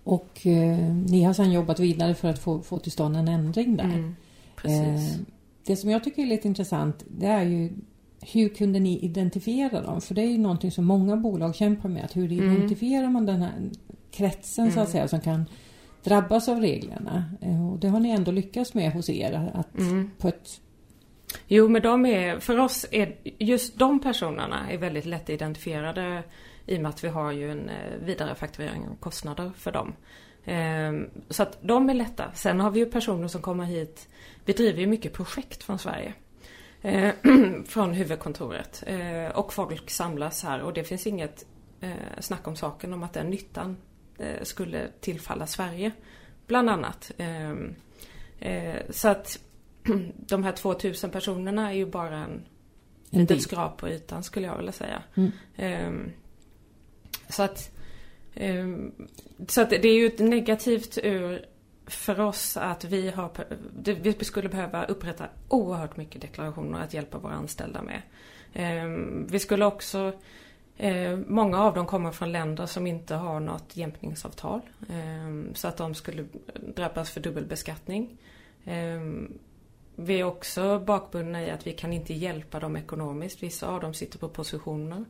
Och 0.04 0.48
eh, 0.48 0.96
ni 0.96 1.24
har 1.24 1.34
sedan 1.34 1.52
jobbat 1.52 1.80
vidare 1.80 2.16
för 2.16 2.28
att 2.30 2.40
få, 2.40 2.62
få 2.62 2.80
till 2.80 2.92
stånd 2.92 3.16
en 3.16 3.28
ändring 3.28 3.78
där. 3.78 3.84
Mm. 3.84 4.16
Eh, 4.64 5.02
det 5.66 5.76
som 5.76 5.90
jag 5.90 6.04
tycker 6.04 6.22
är 6.22 6.28
lite 6.28 6.48
intressant 6.48 7.04
det 7.08 7.28
är 7.28 7.44
ju 7.44 7.70
hur 8.22 8.50
kunde 8.50 8.80
ni 8.80 9.00
identifiera 9.00 9.82
dem? 9.82 10.02
För 10.02 10.16
det 10.16 10.22
är 10.22 10.28
ju 10.28 10.38
någonting 10.38 10.72
som 10.72 10.86
många 10.86 11.18
bolag 11.18 11.56
kämpar 11.56 11.90
med. 11.90 12.06
Att 12.06 12.18
hur 12.18 12.32
mm. 12.32 12.54
identifierar 12.54 13.10
man 13.10 13.26
den 13.26 13.42
här 13.42 13.70
kretsen 14.12 14.64
mm. 14.64 14.74
så 14.74 14.80
att 14.80 14.88
mm. 14.88 14.92
säga 14.92 15.08
som 15.08 15.22
kan 15.22 15.46
drabbas 16.04 16.50
av 16.50 16.60
reglerna? 16.60 17.24
Eh, 17.42 17.72
och 17.72 17.80
det 17.80 17.88
har 17.88 18.00
ni 18.00 18.10
ändå 18.10 18.32
lyckats 18.32 18.74
med 18.74 18.92
hos 18.92 19.10
er. 19.10 19.52
Att 19.54 19.78
mm. 19.78 20.12
på 20.18 20.28
ett... 20.28 20.62
Jo 21.48 21.70
men 21.70 21.82
de 21.82 22.06
är, 22.06 22.40
för 22.40 22.60
oss 22.60 22.86
är 22.92 23.16
just 23.24 23.80
de 23.80 24.00
personerna 24.00 24.72
är 24.72 24.78
väldigt 24.78 25.06
lätt 25.06 25.30
identifierade 25.30 26.24
i 26.66 26.78
och 26.78 26.82
med 26.82 26.90
att 26.90 27.04
vi 27.04 27.08
har 27.08 27.32
ju 27.32 27.52
en 27.52 27.70
eh, 27.70 28.06
vidarefakturering 28.06 28.88
av 28.88 28.96
kostnader 29.00 29.52
för 29.58 29.72
dem. 29.72 29.94
Ehm, 30.46 31.10
så 31.30 31.44
att 31.44 31.58
de 31.62 31.90
är 31.90 31.94
lätta. 31.94 32.32
Sen 32.34 32.60
har 32.60 32.72
vi 32.72 32.80
ju 32.80 32.86
personer 32.86 33.28
som 33.28 33.42
kommer 33.42 33.64
hit. 33.64 34.08
Vi 34.46 34.54
driver 34.54 34.80
ju 34.80 34.88
mycket 34.88 35.14
projekt 35.14 35.64
från 35.64 35.80
Sverige. 35.80 36.14
Eh, 36.82 37.14
från 37.66 37.94
huvudkontoret. 37.94 38.84
Eh, 38.88 39.28
och 39.28 39.54
folk 39.54 39.90
samlas 39.90 40.44
här 40.44 40.62
och 40.62 40.74
det 40.74 40.84
finns 40.84 41.08
inget 41.08 41.46
eh, 41.82 42.20
snack 42.20 42.48
om 42.48 42.56
saken 42.56 42.94
om 42.94 43.04
att 43.04 43.14
den 43.14 43.30
nyttan 43.30 43.78
skulle 44.42 44.88
tillfalla 45.00 45.48
Sverige. 45.48 45.92
Bland 46.48 46.70
annat. 46.70 47.12
Ehm, 47.18 47.76
så 48.90 49.08
att 49.08 49.40
de 50.16 50.44
här 50.44 50.52
2000 50.52 51.10
personerna 51.10 51.70
är 51.70 51.76
ju 51.76 51.86
bara 51.86 52.18
en, 52.18 52.46
en 53.10 53.20
litet 53.20 53.42
skrap 53.42 53.78
på 53.78 53.90
ytan 53.90 54.24
skulle 54.24 54.48
jag 54.48 54.58
vilja 54.58 54.72
säga. 54.72 55.04
Mm. 55.16 55.32
Ehm, 55.58 56.12
så 57.30 57.44
att 57.44 57.72
Ehm, 58.40 58.92
så 59.48 59.62
att 59.62 59.70
det 59.70 59.86
är 59.86 59.96
ju 59.96 60.06
ett 60.06 60.20
negativt 60.20 60.98
ur 61.04 61.46
för 61.90 62.20
oss 62.20 62.58
att 62.58 62.84
vi 62.84 63.10
har, 63.10 63.32
vi 64.02 64.26
skulle 64.26 64.50
behöva 64.50 64.86
upprätta 64.86 65.26
oerhört 65.48 65.98
mycket 65.98 66.22
deklarationer 66.22 66.82
att 66.82 66.94
hjälpa 66.94 67.18
våra 67.18 67.34
anställda 67.34 67.82
med. 67.82 68.02
Ehm, 68.54 69.28
vi 69.30 69.40
skulle 69.40 69.66
också 69.66 70.14
eh, 70.78 71.18
Många 71.28 71.60
av 71.60 71.74
dem 71.74 71.86
kommer 71.86 72.12
från 72.12 72.32
länder 72.32 72.66
som 72.66 72.88
inte 72.88 73.16
har 73.16 73.40
något 73.40 73.78
jämkningsavtal. 73.78 74.62
Ehm, 74.90 75.56
så 75.56 75.68
att 75.68 75.78
de 75.78 75.96
skulle 75.96 76.26
drabbas 76.76 77.12
för 77.12 77.22
dubbelbeskattning. 77.22 78.18
Ehm, 78.66 79.40
vi 79.96 80.20
är 80.20 80.24
också 80.24 80.80
bakbundna 80.80 81.44
i 81.44 81.50
att 81.50 81.68
vi 81.68 81.74
kan 81.74 81.94
inte 81.94 82.14
hjälpa 82.14 82.60
dem 82.60 82.76
ekonomiskt. 82.76 83.44
Vissa 83.44 83.68
av 83.68 83.82
dem 83.82 83.94
sitter 83.94 84.20
på 84.20 84.30
positioner 84.30 85.06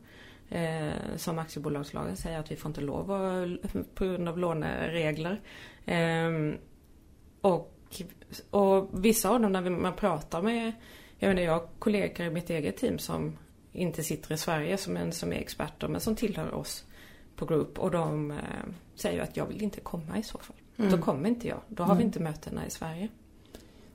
Eh, 0.52 0.94
som 1.16 1.40
aktiebolagslagen 1.40 2.18
säger 2.18 2.40
att 2.40 2.52
vi 2.52 2.56
får 2.56 2.70
inte 2.70 2.82
lov 2.82 3.12
att, 3.12 3.96
på 3.96 4.06
grund 4.06 4.30
av 4.30 4.38
låneregler. 4.38 5.42
Eh, 5.86 6.54
och, 7.42 7.76
och 8.50 8.90
vissa 8.92 9.30
av 9.30 9.42
dem 9.42 9.52
när 9.52 9.70
man 9.70 9.94
pratar 9.94 10.42
med, 10.42 10.72
jag 11.18 11.28
menar 11.28 11.42
jag 11.42 11.54
har 11.54 11.68
kollegor 11.80 12.28
i 12.28 12.30
mitt 12.30 12.50
eget 12.50 12.78
team 12.78 13.00
som 13.00 13.38
inte 13.72 14.04
sitter 14.04 14.34
i 14.34 14.38
Sverige 14.38 14.78
som, 14.78 14.98
en, 14.98 15.12
som 15.12 15.34
är 15.34 15.38
experter 15.38 15.88
men 15.88 16.02
som 16.02 16.16
tillhör 16.16 16.54
oss 16.54 16.84
på 17.36 17.46
Group 17.46 17.80
och 17.80 17.92
de 17.92 18.32
eh, 18.32 18.38
säger 18.96 19.22
att 19.22 19.38
jag 19.38 19.46
vill 19.46 19.64
inte 19.64 19.80
komma 19.80 20.18
i 20.18 20.24
så 20.24 20.38
fall. 20.38 20.56
Mm. 20.78 20.92
Då 20.92 20.98
kommer 20.98 21.30
inte 21.30 21.48
jag. 21.48 21.60
Då 21.68 21.84
har 21.84 21.92
mm. 21.92 21.98
vi 21.98 22.04
inte 22.04 22.20
mötena 22.20 22.68
i 22.68 22.70
Sverige. 22.70 23.08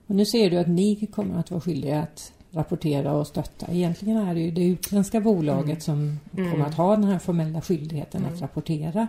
Och 0.07 0.15
nu 0.15 0.25
ser 0.25 0.49
du 0.49 0.57
att 0.57 0.67
ni 0.67 1.07
kommer 1.11 1.39
att 1.39 1.51
vara 1.51 1.61
skyldiga 1.61 2.01
att 2.01 2.33
rapportera 2.51 3.13
och 3.13 3.27
stötta. 3.27 3.67
Egentligen 3.71 4.17
är 4.17 4.33
det 4.33 4.39
ju 4.39 4.51
det 4.51 4.65
utländska 4.65 5.21
bolaget 5.21 5.65
mm. 5.65 5.79
som 5.79 6.19
mm. 6.37 6.51
kommer 6.51 6.65
att 6.65 6.73
ha 6.73 6.95
den 6.95 7.03
här 7.03 7.19
formella 7.19 7.61
skyldigheten 7.61 8.21
mm. 8.21 8.33
att 8.33 8.41
rapportera. 8.41 9.07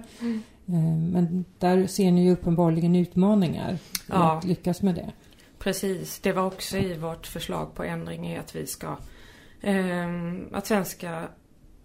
Eh, 0.69 0.97
men 0.97 1.45
där 1.59 1.87
ser 1.87 2.13
ni 2.13 2.25
ju 2.25 2.33
uppenbarligen 2.33 2.97
utmaningar 2.97 3.79
ja. 4.07 4.33
att 4.33 4.45
lyckas 4.45 4.83
med 4.83 4.95
det. 4.95 5.13
Precis, 5.59 6.21
det 6.21 6.33
var 6.33 6.47
också 6.47 6.77
i 6.77 6.95
vårt 6.95 7.27
förslag 7.27 7.75
på 7.75 7.85
ändring 7.85 8.33
i 8.33 8.39
att 8.39 8.57
vi 8.57 8.67
ska 8.67 8.97
eh, 9.61 10.09
att 10.53 10.67
svenska 10.67 11.29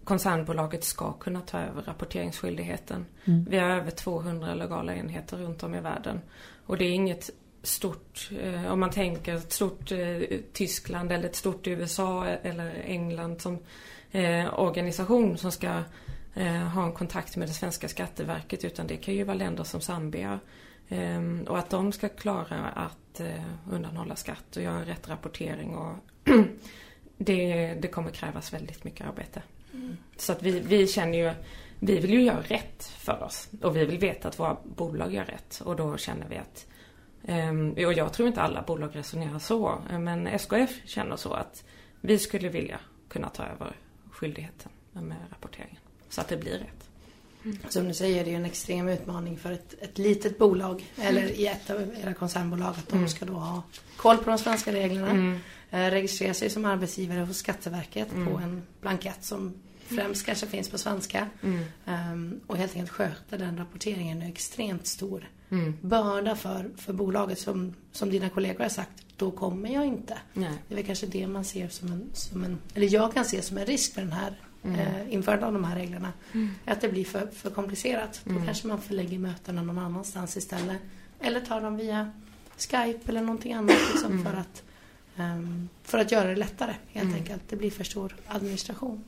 koncernbolaget 0.04 0.84
ska 0.84 1.12
kunna 1.12 1.40
ta 1.40 1.58
över 1.58 1.82
rapporteringsskyldigheten. 1.82 3.06
Mm. 3.24 3.46
Vi 3.50 3.58
har 3.58 3.70
över 3.70 3.90
200 3.90 4.54
legala 4.54 4.94
enheter 4.94 5.36
runt 5.36 5.62
om 5.62 5.74
i 5.74 5.80
världen. 5.80 6.20
Och 6.66 6.78
det 6.78 6.84
är 6.84 6.92
inget 6.92 7.30
stort, 7.62 8.30
eh, 8.42 8.72
om 8.72 8.80
man 8.80 8.90
tänker 8.90 9.34
ett 9.34 9.52
stort 9.52 9.92
eh, 9.92 10.38
Tyskland 10.52 11.12
eller 11.12 11.24
ett 11.24 11.36
stort 11.36 11.66
USA 11.66 12.26
eller 12.26 12.82
England 12.84 13.40
som 13.40 13.58
organisation 14.56 15.38
som 15.38 15.52
ska 15.52 15.82
ha 16.74 16.84
en 16.84 16.92
kontakt 16.92 17.36
med 17.36 17.48
det 17.48 17.52
svenska 17.52 17.88
skatteverket 17.88 18.64
utan 18.64 18.86
det 18.86 18.96
kan 18.96 19.14
ju 19.14 19.24
vara 19.24 19.36
länder 19.36 19.64
som 19.64 19.80
Zambia. 19.80 20.40
Ehm, 20.88 21.44
och 21.48 21.58
att 21.58 21.70
de 21.70 21.92
ska 21.92 22.08
klara 22.08 22.68
att 22.68 23.20
undanhålla 23.70 24.16
skatt 24.16 24.56
och 24.56 24.62
göra 24.62 24.84
rätt 24.84 25.08
rapportering 25.08 25.76
och 25.76 25.94
det, 27.18 27.74
det 27.74 27.88
kommer 27.88 28.10
krävas 28.10 28.52
väldigt 28.52 28.84
mycket 28.84 29.06
arbete. 29.06 29.42
Mm. 29.74 29.96
Så 30.16 30.32
att 30.32 30.42
vi, 30.42 30.60
vi 30.60 30.86
känner 30.86 31.18
ju 31.18 31.34
vi 31.78 31.98
vill 31.98 32.12
ju 32.12 32.22
göra 32.22 32.40
rätt 32.40 32.84
för 32.84 33.22
oss 33.22 33.48
och 33.62 33.76
vi 33.76 33.84
vill 33.84 33.98
veta 33.98 34.28
att 34.28 34.38
våra 34.38 34.56
bolag 34.64 35.14
gör 35.14 35.24
rätt 35.24 35.62
och 35.64 35.76
då 35.76 35.96
känner 35.96 36.28
vi 36.28 36.36
att 36.36 36.66
Ehm, 37.24 37.70
och 37.72 37.92
jag 37.92 38.12
tror 38.12 38.28
inte 38.28 38.42
alla 38.42 38.62
bolag 38.62 38.96
resonerar 38.96 39.38
så. 39.38 39.82
Men 39.90 40.26
SKF 40.26 40.70
känner 40.84 41.16
så 41.16 41.32
att 41.32 41.64
vi 42.00 42.18
skulle 42.18 42.48
vilja 42.48 42.80
kunna 43.08 43.28
ta 43.28 43.44
över 43.44 43.76
skyldigheten 44.10 44.72
med 44.92 45.18
rapporteringen. 45.30 45.81
Så 46.12 46.20
att 46.20 46.28
det 46.28 46.36
blir 46.36 46.58
rätt. 46.58 46.88
Mm. 47.44 47.58
Som 47.68 47.88
du 47.88 47.94
säger, 47.94 48.24
det 48.24 48.32
är 48.32 48.36
en 48.36 48.44
extrem 48.44 48.88
utmaning 48.88 49.38
för 49.38 49.52
ett, 49.52 49.74
ett 49.80 49.98
litet 49.98 50.38
bolag 50.38 50.92
eller 50.96 51.30
i 51.30 51.46
ett 51.46 51.70
av 51.70 51.94
era 52.02 52.14
koncernbolag 52.14 52.68
att 52.68 52.88
de 52.88 52.96
mm. 52.96 53.08
ska 53.08 53.24
då 53.24 53.32
ha 53.32 53.62
koll 53.96 54.16
på 54.16 54.30
de 54.30 54.38
svenska 54.38 54.72
reglerna. 54.72 55.10
Mm. 55.10 55.38
Eh, 55.70 55.90
registrera 55.90 56.34
sig 56.34 56.50
som 56.50 56.64
arbetsgivare 56.64 57.20
hos 57.20 57.36
Skatteverket 57.36 58.10
på 58.10 58.16
mm. 58.16 58.42
en 58.42 58.62
blankett 58.80 59.24
som 59.24 59.54
främst 59.86 60.26
kanske 60.26 60.46
finns 60.46 60.68
på 60.68 60.78
svenska. 60.78 61.28
Mm. 61.42 61.64
Um, 62.12 62.40
och 62.46 62.56
helt 62.56 62.72
enkelt 62.72 62.90
sköta 62.90 63.36
den 63.36 63.58
rapporteringen 63.58 64.22
är 64.22 64.28
extremt 64.28 64.86
stor 64.86 65.28
mm. 65.50 65.76
börda 65.80 66.36
för, 66.36 66.70
för 66.76 66.92
bolaget 66.92 67.38
som, 67.38 67.74
som 67.92 68.10
dina 68.10 68.28
kollegor 68.28 68.62
har 68.62 68.68
sagt, 68.68 69.06
då 69.16 69.30
kommer 69.30 69.70
jag 69.70 69.86
inte. 69.86 70.18
Nej. 70.32 70.50
Det 70.68 70.74
är 70.74 70.76
väl 70.76 70.86
kanske 70.86 71.06
det 71.06 71.26
man 71.26 71.44
ser 71.44 71.68
som 71.68 71.92
en, 71.92 72.10
som 72.12 72.44
en, 72.44 72.58
eller 72.74 72.92
jag 72.92 73.14
kan 73.14 73.24
se 73.24 73.42
som 73.42 73.58
en 73.58 73.66
risk 73.66 73.96
med 73.96 74.04
den 74.04 74.12
här 74.12 74.40
mm. 74.64 74.80
eh, 74.80 75.14
införandet 75.14 75.46
av 75.46 75.52
de 75.52 75.64
här 75.64 75.76
reglerna. 75.76 76.12
Mm. 76.32 76.50
Att 76.64 76.80
det 76.80 76.88
blir 76.88 77.04
för, 77.04 77.26
för 77.26 77.50
komplicerat. 77.50 78.20
Då 78.24 78.30
mm. 78.30 78.44
kanske 78.44 78.66
man 78.66 78.80
förlägger 78.80 79.18
mötena 79.18 79.62
någon 79.62 79.78
annanstans 79.78 80.36
istället. 80.36 80.78
Eller 81.20 81.40
tar 81.40 81.60
dem 81.60 81.76
via 81.76 82.12
Skype 82.56 83.00
eller 83.06 83.20
någonting 83.20 83.52
annat 83.52 83.76
liksom, 83.92 84.12
mm. 84.12 84.24
för, 84.24 84.32
att, 84.32 84.62
um, 85.16 85.68
för 85.82 85.98
att 85.98 86.12
göra 86.12 86.28
det 86.28 86.36
lättare 86.36 86.74
helt 86.88 87.14
enkelt. 87.14 87.42
Det 87.48 87.56
blir 87.56 87.70
för 87.70 87.84
stor 87.84 88.16
administration. 88.26 89.04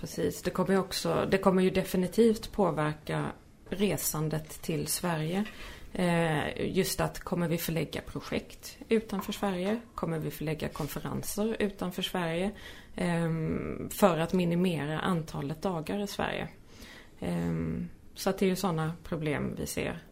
Precis, 0.00 0.42
det 0.42 0.50
kommer, 0.50 0.78
också, 0.78 1.28
det 1.30 1.38
kommer 1.38 1.62
ju 1.62 1.70
definitivt 1.70 2.52
påverka 2.52 3.26
resandet 3.68 4.62
till 4.62 4.86
Sverige. 4.86 5.44
Eh, 5.92 6.72
just 6.76 7.00
att 7.00 7.20
kommer 7.20 7.48
vi 7.48 7.58
förlägga 7.58 8.00
projekt 8.00 8.78
utanför 8.88 9.32
Sverige? 9.32 9.80
Kommer 9.94 10.18
vi 10.18 10.30
förlägga 10.30 10.68
konferenser 10.68 11.56
utanför 11.58 12.02
Sverige? 12.02 12.50
Ehm, 12.96 13.88
för 13.92 14.18
att 14.18 14.32
minimera 14.32 15.00
antalet 15.00 15.62
dagar 15.62 16.02
i 16.02 16.06
Sverige. 16.06 16.48
Ehm, 17.20 17.88
så 18.14 18.30
att 18.30 18.38
det 18.38 18.44
är 18.46 18.48
ju 18.48 18.56
sådana 18.56 18.92
problem 19.04 19.54
vi 19.58 19.66
ser. 19.66 20.02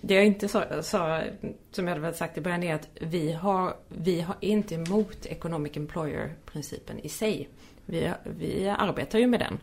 Det 0.00 0.14
jag 0.14 0.26
inte 0.26 0.48
sa, 0.48 0.82
sa 0.82 1.22
som 1.70 1.88
jag 1.88 1.94
hade 1.94 2.14
sagt 2.14 2.38
i 2.38 2.40
början 2.40 2.62
är 2.62 2.74
att 2.74 2.88
vi 3.00 3.32
har, 3.32 3.76
vi 3.88 4.20
har 4.20 4.36
inte 4.40 4.74
emot 4.74 5.26
Economic 5.26 5.76
Employer-principen 5.76 6.98
i 6.98 7.08
sig. 7.08 7.48
Vi, 7.86 8.12
vi 8.24 8.68
arbetar 8.68 9.18
ju 9.18 9.26
med 9.26 9.40
den 9.40 9.58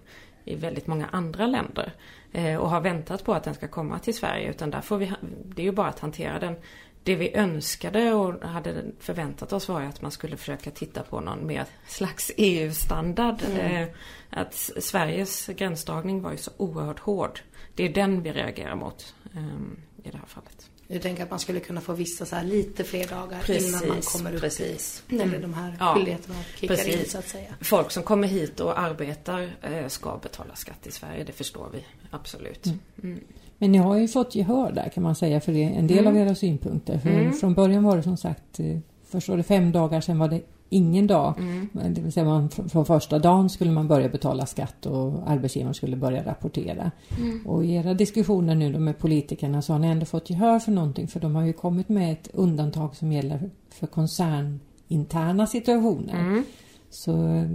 i 0.46 0.56
väldigt 0.56 0.88
många 0.88 1.08
andra 1.08 1.48
länder. 1.48 1.94
Eh, 2.32 2.56
och 2.56 2.70
har 2.70 2.82
väntat 2.82 3.24
på 3.24 3.34
att 3.34 3.44
den 3.44 3.54
ska 3.54 3.68
komma 3.68 4.00
till 4.00 4.14
Sverige. 4.14 4.50
Utan 4.50 4.70
där 4.70 4.82
får 4.82 4.98
vi, 4.98 5.12
det 5.44 5.62
är 5.62 5.66
ju 5.66 5.72
bara 5.72 5.88
att 5.88 6.00
hantera 6.00 6.40
den. 6.40 6.56
Det 7.04 7.16
vi 7.16 7.36
önskade 7.36 8.14
och 8.14 8.50
hade 8.50 8.84
förväntat 9.00 9.54
oss 9.54 9.70
var 9.70 9.82
ju 9.82 9.88
att 9.88 10.02
man 10.02 10.12
skulle 10.12 10.38
försöka 10.38 10.72
titta 10.72 11.04
på 11.04 11.20
någon 11.20 11.48
mer 11.48 11.66
slags 11.88 12.32
EU-standard. 12.38 13.42
Mm. 13.52 13.84
Eh, 13.84 13.90
att 14.30 14.54
Sveriges 14.80 15.48
gränsdragning 15.48 16.22
var 16.22 16.32
ju 16.32 16.38
så 16.38 16.52
oerhört 16.58 17.00
hård. 17.00 17.40
Det 17.76 17.84
är 17.84 17.94
den 17.94 18.24
vi 18.24 18.32
reagerar 18.32 18.76
mot 18.76 19.16
ehm, 19.36 19.78
i 20.04 20.10
det 20.10 20.18
här 20.18 20.26
fallet. 20.26 20.71
Du 20.92 21.00
tänker 21.00 21.24
att 21.24 21.30
man 21.30 21.40
skulle 21.40 21.60
kunna 21.60 21.82
få 21.82 21.94
vistas 21.94 22.32
här 22.32 22.44
lite 22.44 22.84
fler 22.84 23.08
dagar 23.08 23.40
precis, 23.46 23.68
innan 23.68 23.88
man 23.88 24.02
kommer 24.02 24.34
upp 24.34 24.42
precis. 24.42 25.04
i, 25.10 25.16
eller 25.16 25.40
de 25.40 25.54
här 25.54 25.76
ja, 25.80 25.94
skyldigheterna 25.96 26.36
kickar 26.60 26.76
precis. 26.76 26.96
in 26.96 27.10
så 27.10 27.18
att 27.18 27.28
säga. 27.28 27.54
Folk 27.62 27.92
som 27.92 28.04
kommer 28.04 28.28
hit 28.28 28.60
och 28.60 28.80
arbetar 28.80 29.50
eh, 29.62 29.88
ska 29.88 30.20
betala 30.24 30.56
skatt 30.56 30.88
i 30.88 30.92
Sverige, 30.92 31.24
det 31.24 31.32
förstår 31.32 31.70
vi 31.74 31.86
absolut. 32.10 32.66
Mm. 32.66 32.80
Mm. 33.04 33.20
Men 33.58 33.72
ni 33.72 33.78
har 33.78 33.98
ju 33.98 34.08
fått 34.08 34.36
gehör 34.36 34.72
där 34.72 34.90
kan 34.90 35.04
man 35.04 35.16
säga 35.16 35.42
för 35.42 35.52
en 35.52 35.88
del 35.88 36.00
mm. 36.00 36.08
av 36.08 36.18
era 36.18 36.36
synpunkter. 36.36 37.00
För 37.00 37.10
mm. 37.10 37.34
Från 37.34 37.54
början 37.54 37.84
var 37.84 37.98
det 37.98 38.04
som 38.04 38.18
sagt, 38.18 38.60
eh, 38.60 38.78
först 39.06 39.30
var 39.30 39.38
det 39.38 39.44
fem 39.44 39.72
dagar, 39.72 40.02
sen 40.02 40.20
var 40.20 40.28
det 40.28 40.42
ingen 40.72 41.08
dag. 41.08 41.34
Mm. 41.38 41.94
Det 41.94 42.02
vill 42.02 42.12
säga 42.12 42.26
man, 42.26 42.50
från 42.50 42.86
första 42.86 43.20
dagen 43.20 43.50
skulle 43.50 43.72
man 43.72 43.88
börja 43.88 44.10
betala 44.10 44.46
skatt 44.46 44.86
och 44.86 45.32
arbetsgivaren 45.32 45.74
skulle 45.74 45.96
börja 45.96 46.26
rapportera. 46.26 46.92
Mm. 47.18 47.48
Och 47.48 47.66
i 47.66 47.74
era 47.74 47.94
diskussioner 47.94 48.56
nu 48.56 48.80
med 48.80 48.98
politikerna 48.98 49.62
så 49.62 49.74
har 49.74 49.80
ni 49.80 49.88
ändå 49.88 50.06
fått 50.06 50.30
gehör 50.30 50.60
för 50.60 50.72
någonting 50.72 51.08
för 51.08 51.20
de 51.20 51.36
har 51.36 51.44
ju 51.44 51.54
kommit 51.54 51.90
med 51.90 52.12
ett 52.12 52.30
undantag 52.34 52.96
som 52.96 53.12
gäller 53.12 53.50
för 53.70 53.88
koncerninterna 53.88 55.48
situationer. 55.48 56.20
Mm. 56.20 56.44
Så 56.90 57.46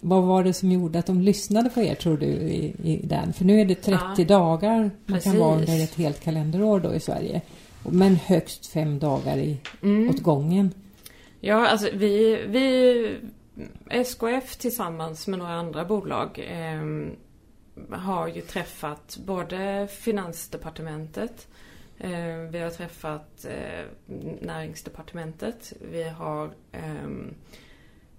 vad 0.00 0.22
var 0.22 0.44
det 0.44 0.52
som 0.52 0.72
gjorde 0.72 0.98
att 0.98 1.06
de 1.06 1.20
lyssnade 1.20 1.70
på 1.70 1.80
er 1.80 1.94
tror 1.94 2.16
du 2.16 2.26
i, 2.26 2.74
i 2.82 3.00
den? 3.06 3.32
För 3.32 3.44
nu 3.44 3.60
är 3.60 3.64
det 3.64 3.74
30 3.74 4.00
ja, 4.16 4.24
dagar 4.24 4.78
man 4.80 4.90
precis. 5.06 5.32
kan 5.32 5.40
vara 5.40 5.54
under 5.54 5.84
ett 5.84 5.94
helt 5.94 6.20
kalenderår 6.20 6.80
då 6.80 6.94
i 6.94 7.00
Sverige. 7.00 7.40
Men 7.82 8.16
högst 8.16 8.66
fem 8.66 8.98
dagar 8.98 9.36
i, 9.36 9.56
mm. 9.82 10.10
åt 10.10 10.22
gången. 10.22 10.70
Ja, 11.40 11.68
alltså 11.68 11.88
vi, 11.92 12.44
vi 12.46 13.20
SKF 13.90 14.56
tillsammans 14.56 15.26
med 15.26 15.38
några 15.38 15.54
andra 15.54 15.84
bolag 15.84 16.38
eh, 16.38 16.82
har 17.98 18.28
ju 18.28 18.40
träffat 18.40 19.16
både 19.26 19.88
Finansdepartementet, 19.90 21.48
eh, 21.98 22.36
vi 22.50 22.58
har 22.58 22.70
träffat 22.70 23.44
eh, 23.44 23.84
Näringsdepartementet, 24.40 25.72
vi 25.90 26.02
har 26.02 26.50
ehm, 26.72 27.34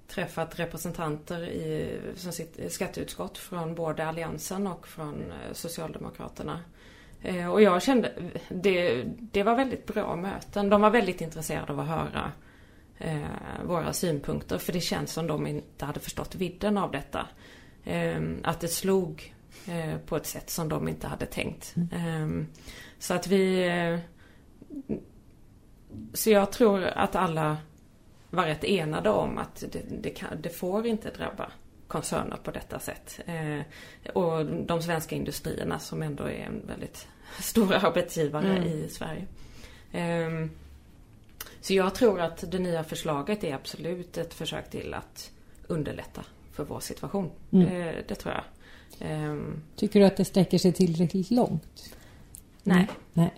träffat 0.08 0.60
representanter 0.60 1.44
i 1.44 2.00
som 2.16 2.32
sitter, 2.32 2.70
skatteutskott 2.70 3.38
från 3.38 3.76
både 3.76 4.06
Alliansen 4.08 4.68
och 4.68 4.88
från 4.88 5.32
eh, 5.32 5.54
Socialdemokraterna. 5.54 6.60
Eh, 7.22 7.52
och 7.52 7.62
jag 7.62 7.84
kände, 7.84 8.12
det, 8.50 9.04
det 9.06 9.44
var 9.44 9.56
väldigt 9.56 9.86
bra 9.86 10.16
möten. 10.16 10.70
De 10.70 10.82
var 10.82 10.90
väldigt 10.90 11.22
intresserade 11.22 11.72
av 11.72 11.80
att 11.80 11.88
höra 11.88 12.32
eh, 13.00 13.66
våra 13.66 13.94
synpunkter. 13.94 14.58
För 14.58 14.74
det 14.74 14.82
känns 14.82 15.14
som 15.14 15.28
de 15.28 15.48
inte 15.48 15.86
hade 15.86 16.00
förstått 16.00 16.36
vidden 16.36 16.78
av 16.78 16.92
detta. 16.92 17.28
Eh, 17.84 18.22
att 18.44 18.60
det 18.60 18.68
slog 18.68 19.34
eh, 19.68 19.98
på 19.98 20.16
ett 20.18 20.26
sätt 20.26 20.50
som 20.50 20.70
de 20.70 20.88
inte 20.88 21.08
hade 21.08 21.26
tänkt. 21.26 21.76
Mm. 21.92 22.48
så 23.00 23.14
att 23.14 23.28
vi... 23.28 23.68
Eh, 23.68 24.00
så 26.14 26.30
jag 26.30 26.52
tror 26.52 26.84
att 26.84 27.16
alla 27.16 27.58
var 28.30 28.46
rätt 28.46 28.64
enade 28.64 29.10
om 29.10 29.38
att 29.38 29.64
det, 29.72 29.82
det, 30.02 30.10
kan, 30.10 30.42
det 30.42 30.50
får 30.50 30.88
inte 30.88 31.10
drabba 31.10 31.52
koncerner 31.88 32.38
på 32.44 32.52
detta 32.52 32.80
sätt. 32.80 33.20
Eh, 33.26 33.62
och 34.14 34.46
de 34.46 34.82
svenska 34.82 35.16
industrierna 35.16 35.80
som 35.80 36.02
ändå 36.02 36.24
är 36.24 36.46
en 36.46 36.68
väldigt 36.68 37.08
stor 37.40 37.74
arbetsgivare 37.74 38.58
mm. 38.58 38.64
i 38.64 38.90
Sverige. 38.90 39.28
Eh, 41.58 41.62
så 41.62 41.74
jag 41.74 41.96
tror 41.96 42.22
att 42.22 42.52
det 42.52 42.60
nya 42.60 42.84
förslaget 42.84 43.44
är 43.44 43.54
absolut 43.56 44.18
ett 44.18 44.34
försök 44.34 44.70
till 44.70 44.94
att 44.94 45.32
underlätta 45.68 46.24
för 46.52 46.64
vår 46.64 46.80
situation. 46.80 47.32
Mm. 47.52 47.70
Det, 47.70 48.04
det, 48.08 48.16
tror 48.16 48.34
jag. 48.34 48.44
Um, 49.12 49.64
Tycker 49.76 50.00
du 50.00 50.06
att 50.06 50.18
det 50.18 50.26
sträcker 50.26 50.58
sig 50.58 50.74
tillräckligt 50.74 51.32
långt? 51.32 51.96
Nej. 52.64 52.88
nej. 53.14 53.34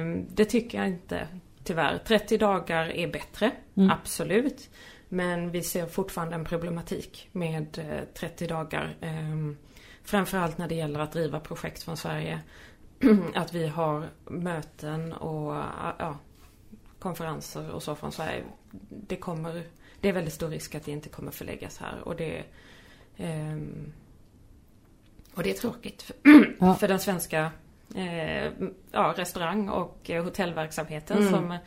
Um, 0.00 0.26
det 0.34 0.44
tycker 0.44 0.78
jag 0.78 0.88
inte. 0.88 1.28
Tyvärr. 1.64 1.98
30 1.98 2.38
dagar 2.38 2.90
är 2.90 3.12
bättre. 3.12 3.50
Mm. 3.74 3.90
Absolut. 3.90 4.70
Men 5.08 5.50
vi 5.50 5.62
ser 5.62 5.86
fortfarande 5.86 6.34
en 6.34 6.44
problematik 6.44 7.28
med 7.32 7.78
30 8.14 8.44
eh, 8.44 8.48
dagar. 8.48 8.96
Um, 9.00 9.56
framförallt 10.04 10.58
när 10.58 10.68
det 10.68 10.74
gäller 10.74 11.00
att 11.00 11.12
driva 11.12 11.40
projekt 11.40 11.82
från 11.82 11.96
Sverige. 11.96 12.40
att 13.34 13.54
vi 13.54 13.66
har 13.66 14.08
möten 14.26 15.12
och 15.12 15.54
ja, 15.98 16.18
konferenser 17.02 17.70
och 17.70 17.82
så 17.82 17.94
från 17.94 18.12
Sverige. 18.12 18.42
Det 18.88 19.16
kommer, 19.16 19.62
det 20.00 20.08
är 20.08 20.12
väldigt 20.12 20.34
stor 20.34 20.48
risk 20.48 20.74
att 20.74 20.84
det 20.84 20.92
inte 20.92 21.08
kommer 21.08 21.30
förläggas 21.30 21.78
här 21.78 22.00
och 22.04 22.16
det 22.16 22.42
um, 23.18 23.92
och 25.34 25.42
det 25.42 25.50
är 25.50 25.54
tråkigt 25.54 26.02
för, 26.02 26.16
ja. 26.60 26.74
för 26.74 26.88
den 26.88 26.98
svenska 26.98 27.50
eh, 27.94 28.52
ja, 28.92 29.14
restaurang 29.16 29.68
och 29.68 30.10
hotellverksamheten 30.24 31.18
mm. 31.18 31.30
som, 31.30 31.58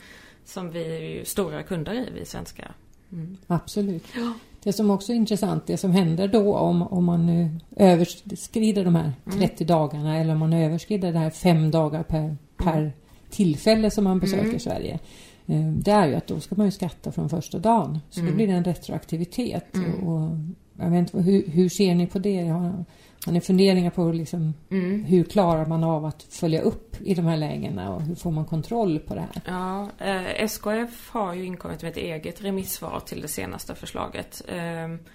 som 0.46 0.72
vi 0.72 1.20
är 1.20 1.26
stora 1.26 1.64
kunder 1.64 1.94
i, 1.94 2.10
vi 2.14 2.26
svenskar. 2.26 2.74
Mm. 3.12 3.38
Absolut. 3.48 4.04
Ja. 4.16 4.34
Det 4.64 4.74
som 4.74 4.90
också 4.90 5.12
är 5.12 5.16
intressant, 5.16 5.68
det 5.68 5.78
som 5.78 5.92
händer 5.92 6.28
då 6.28 6.56
om, 6.56 6.82
om 6.82 7.06
man 7.06 7.26
nu 7.26 7.50
överskrider 7.76 8.86
de 8.86 8.96
här 8.96 9.14
30 9.24 9.38
mm. 9.38 9.68
dagarna 9.68 10.18
eller 10.18 10.34
om 10.34 10.40
man 10.40 10.54
överskrider 10.54 11.12
det 11.12 11.20
här 11.20 11.30
fem 11.30 11.72
dagar 11.72 12.04
per, 12.04 12.38
per 12.58 12.78
mm. 12.78 12.92
tillfälle 13.30 13.92
som 13.92 14.04
man 14.04 14.20
besöker 14.20 14.44
mm. 14.44 14.60
Sverige. 14.60 15.00
Eh, 15.48 15.66
det 15.66 15.92
är 15.92 16.08
ju 16.08 16.16
att 16.16 16.28
då 16.28 16.40
ska 16.40 16.56
man 16.56 16.66
ju 16.66 16.72
skatta 16.72 17.12
från 17.12 17.30
första 17.30 17.60
dagen. 17.60 18.00
Så 18.10 18.20
mm. 18.20 18.32
då 18.32 18.36
blir 18.36 18.48
det 18.48 18.54
en 18.54 18.64
retroaktivitet. 18.64 19.76
Mm. 19.76 20.08
Och 20.08 20.38
jag 20.80 20.90
vet 20.90 21.00
inte, 21.00 21.18
hur, 21.18 21.48
hur 21.48 21.70
ser 21.70 21.96
ni 21.96 22.08
på 22.08 22.20
det? 22.20 22.48
Har, 22.48 22.86
har 23.26 23.32
ni 23.34 23.42
funderingar 23.42 23.90
på 23.90 24.12
liksom, 24.12 24.54
mm. 24.72 25.04
hur 25.04 25.24
klarar 25.24 25.66
man 25.66 25.84
av 25.84 26.06
att 26.06 26.24
följa 26.24 26.62
upp 26.62 27.02
i 27.02 27.14
de 27.14 27.26
här 27.26 27.38
lägena 27.38 27.94
och 27.94 28.02
hur 28.02 28.16
får 28.16 28.32
man 28.32 28.46
kontroll 28.46 29.00
på 29.00 29.16
det 29.16 29.22
här? 29.22 29.42
Ja, 29.46 29.90
eh, 30.06 30.44
SKF 30.44 31.10
har 31.10 31.34
ju 31.34 31.46
inkommit 31.46 31.82
med 31.82 31.92
ett 31.92 31.98
eget 31.98 32.44
remissvar 32.44 33.00
till 33.00 33.22
det 33.22 33.28
senaste 33.28 33.76
förslaget. 33.76 34.42
Eh, 34.48 35.08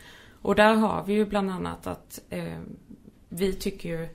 och 0.42 0.54
där 0.54 0.74
har 0.74 1.04
vi 1.06 1.12
ju 1.12 1.26
bland 1.26 1.50
annat 1.50 1.86
att 1.86 2.20
eh, 2.30 2.58
vi 3.28 3.52
tycker 3.52 3.88
ju 3.88 4.08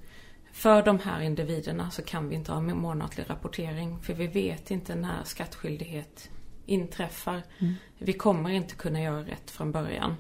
för 0.56 0.84
de 0.84 1.00
här 1.00 1.22
individerna 1.22 1.92
så 1.92 2.02
kan 2.02 2.30
vi 2.30 2.36
inte 2.36 2.52
ha 2.52 2.62
månatlig 2.62 3.30
rapportering 3.30 4.00
för 4.02 4.14
vi 4.14 4.28
vet 4.28 4.72
inte 4.72 4.96
när 4.96 5.24
skattskyldighet 5.24 6.30
inträffar. 6.66 7.44
Mm. 7.60 7.74
Vi 7.98 8.14
kommer 8.14 8.50
inte 8.50 8.76
kunna 8.76 9.02
göra 9.02 9.22
rätt 9.22 9.52
från 9.52 9.72
början. 9.72 10.16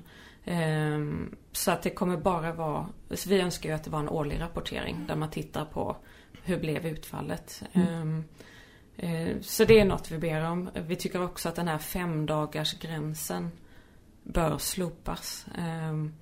Um, 0.46 1.36
så 1.52 1.72
att 1.72 1.84
det 1.84 1.90
kommer 1.90 2.18
bara 2.18 2.54
vara, 2.54 2.88
så 3.12 3.30
vi 3.30 3.42
önskar 3.42 3.70
ju 3.70 3.76
att 3.76 3.84
det 3.84 3.90
var 3.90 4.00
en 4.00 4.10
årlig 4.10 4.40
rapportering 4.40 5.06
där 5.08 5.16
man 5.16 5.30
tittar 5.30 5.66
på 5.66 5.98
hur 6.44 6.60
blev 6.60 6.86
utfallet. 6.86 7.64
Mm. 7.74 8.02
Um, 8.02 8.24
uh, 9.04 9.42
så 9.42 9.66
det 9.66 9.80
är 9.80 9.86
något 9.86 10.12
vi 10.12 10.18
ber 10.18 10.46
om. 10.46 10.70
Vi 10.74 10.96
tycker 10.96 11.24
också 11.24 11.50
att 11.50 11.56
den 11.56 11.68
här 11.68 11.78
femdagars 11.78 12.80
gränsen 12.80 13.52
bör 14.24 14.58
slopas. 14.58 15.46
Um, 15.58 16.14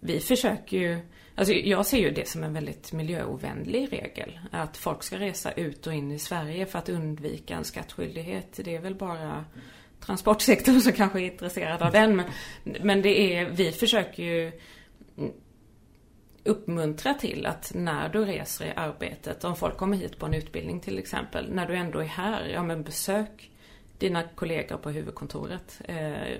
vi 0.00 0.20
försöker 0.20 0.76
ju 0.76 1.00
Alltså 1.38 1.54
jag 1.54 1.86
ser 1.86 1.98
ju 1.98 2.10
det 2.10 2.28
som 2.28 2.44
en 2.44 2.52
väldigt 2.52 2.92
miljöovänlig 2.92 3.92
regel. 3.92 4.40
Att 4.50 4.76
folk 4.76 5.02
ska 5.02 5.18
resa 5.18 5.52
ut 5.52 5.86
och 5.86 5.94
in 5.94 6.12
i 6.12 6.18
Sverige 6.18 6.66
för 6.66 6.78
att 6.78 6.88
undvika 6.88 7.56
en 7.56 7.64
skattskyldighet. 7.64 8.60
Det 8.64 8.76
är 8.76 8.80
väl 8.80 8.94
bara 8.94 9.44
transportsektorn 10.00 10.80
som 10.80 10.92
kanske 10.92 11.20
är 11.20 11.24
intresserad 11.24 11.82
av 11.82 11.92
den. 11.92 12.22
Men, 12.64 13.02
det 13.02 13.34
är, 13.36 13.50
vi 13.50 13.72
försöker 13.72 14.22
ju 14.22 14.52
uppmuntra 16.44 17.14
till 17.14 17.46
att 17.46 17.72
när 17.74 18.08
du 18.08 18.24
reser 18.24 18.66
i 18.66 18.72
arbetet, 18.76 19.44
om 19.44 19.56
folk 19.56 19.76
kommer 19.76 19.96
hit 19.96 20.18
på 20.18 20.26
en 20.26 20.34
utbildning 20.34 20.80
till 20.80 20.98
exempel, 20.98 21.52
när 21.52 21.66
du 21.66 21.76
ändå 21.76 21.98
är 21.98 22.04
här, 22.04 22.46
ja 22.46 22.62
men 22.62 22.82
besök 22.82 23.50
dina 23.98 24.22
kollegor 24.22 24.76
på 24.76 24.90
huvudkontoret. 24.90 25.80
Eh, 25.84 26.38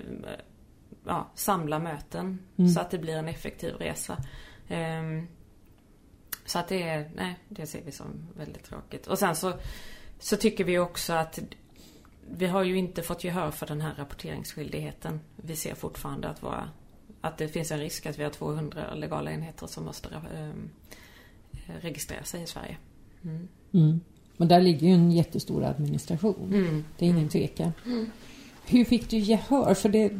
ja, 1.05 1.31
samla 1.35 1.79
möten 1.79 2.39
mm. 2.57 2.69
så 2.69 2.79
att 2.79 2.91
det 2.91 2.97
blir 2.97 3.15
en 3.15 3.27
effektiv 3.27 3.73
resa. 3.73 4.17
Um, 4.69 5.27
så 6.45 6.59
att 6.59 6.67
det 6.67 6.83
är, 6.83 7.09
nej, 7.15 7.35
det 7.49 7.65
ser 7.65 7.81
vi 7.85 7.91
som 7.91 8.27
väldigt 8.37 8.63
tråkigt. 8.63 9.07
Och 9.07 9.19
sen 9.19 9.35
så, 9.35 9.53
så 10.19 10.35
tycker 10.35 10.63
vi 10.63 10.79
också 10.79 11.13
att 11.13 11.39
vi 12.31 12.47
har 12.47 12.63
ju 12.63 12.77
inte 12.77 13.01
fått 13.01 13.23
gehör 13.23 13.51
för 13.51 13.67
den 13.67 13.81
här 13.81 13.95
rapporteringsskyldigheten. 13.95 15.19
Vi 15.35 15.55
ser 15.55 15.75
fortfarande 15.75 16.29
att, 16.29 16.43
våra, 16.43 16.69
att 17.21 17.37
det 17.37 17.47
finns 17.47 17.71
en 17.71 17.79
risk 17.79 18.05
att 18.05 18.19
vi 18.19 18.23
har 18.23 18.31
200 18.31 18.93
legala 18.93 19.31
enheter 19.31 19.67
som 19.67 19.85
måste 19.85 20.09
um, 20.09 20.69
registrera 21.81 22.23
sig 22.23 22.43
i 22.43 22.47
Sverige. 22.47 22.77
Mm. 23.23 23.47
Mm. 23.71 23.99
Men 24.37 24.47
där 24.47 24.61
ligger 24.61 24.87
ju 24.87 24.93
en 24.93 25.11
jättestor 25.11 25.63
administration. 25.63 26.53
Mm. 26.53 26.85
Det 26.97 27.05
är 27.05 27.09
ingen 27.09 27.29
tvekan. 27.29 27.71
Mm. 28.69 28.77
Hur 28.77 28.85
fick 28.85 29.09
du 29.09 29.17
gehör? 29.17 29.73
För 29.73 29.89
det, 29.89 30.11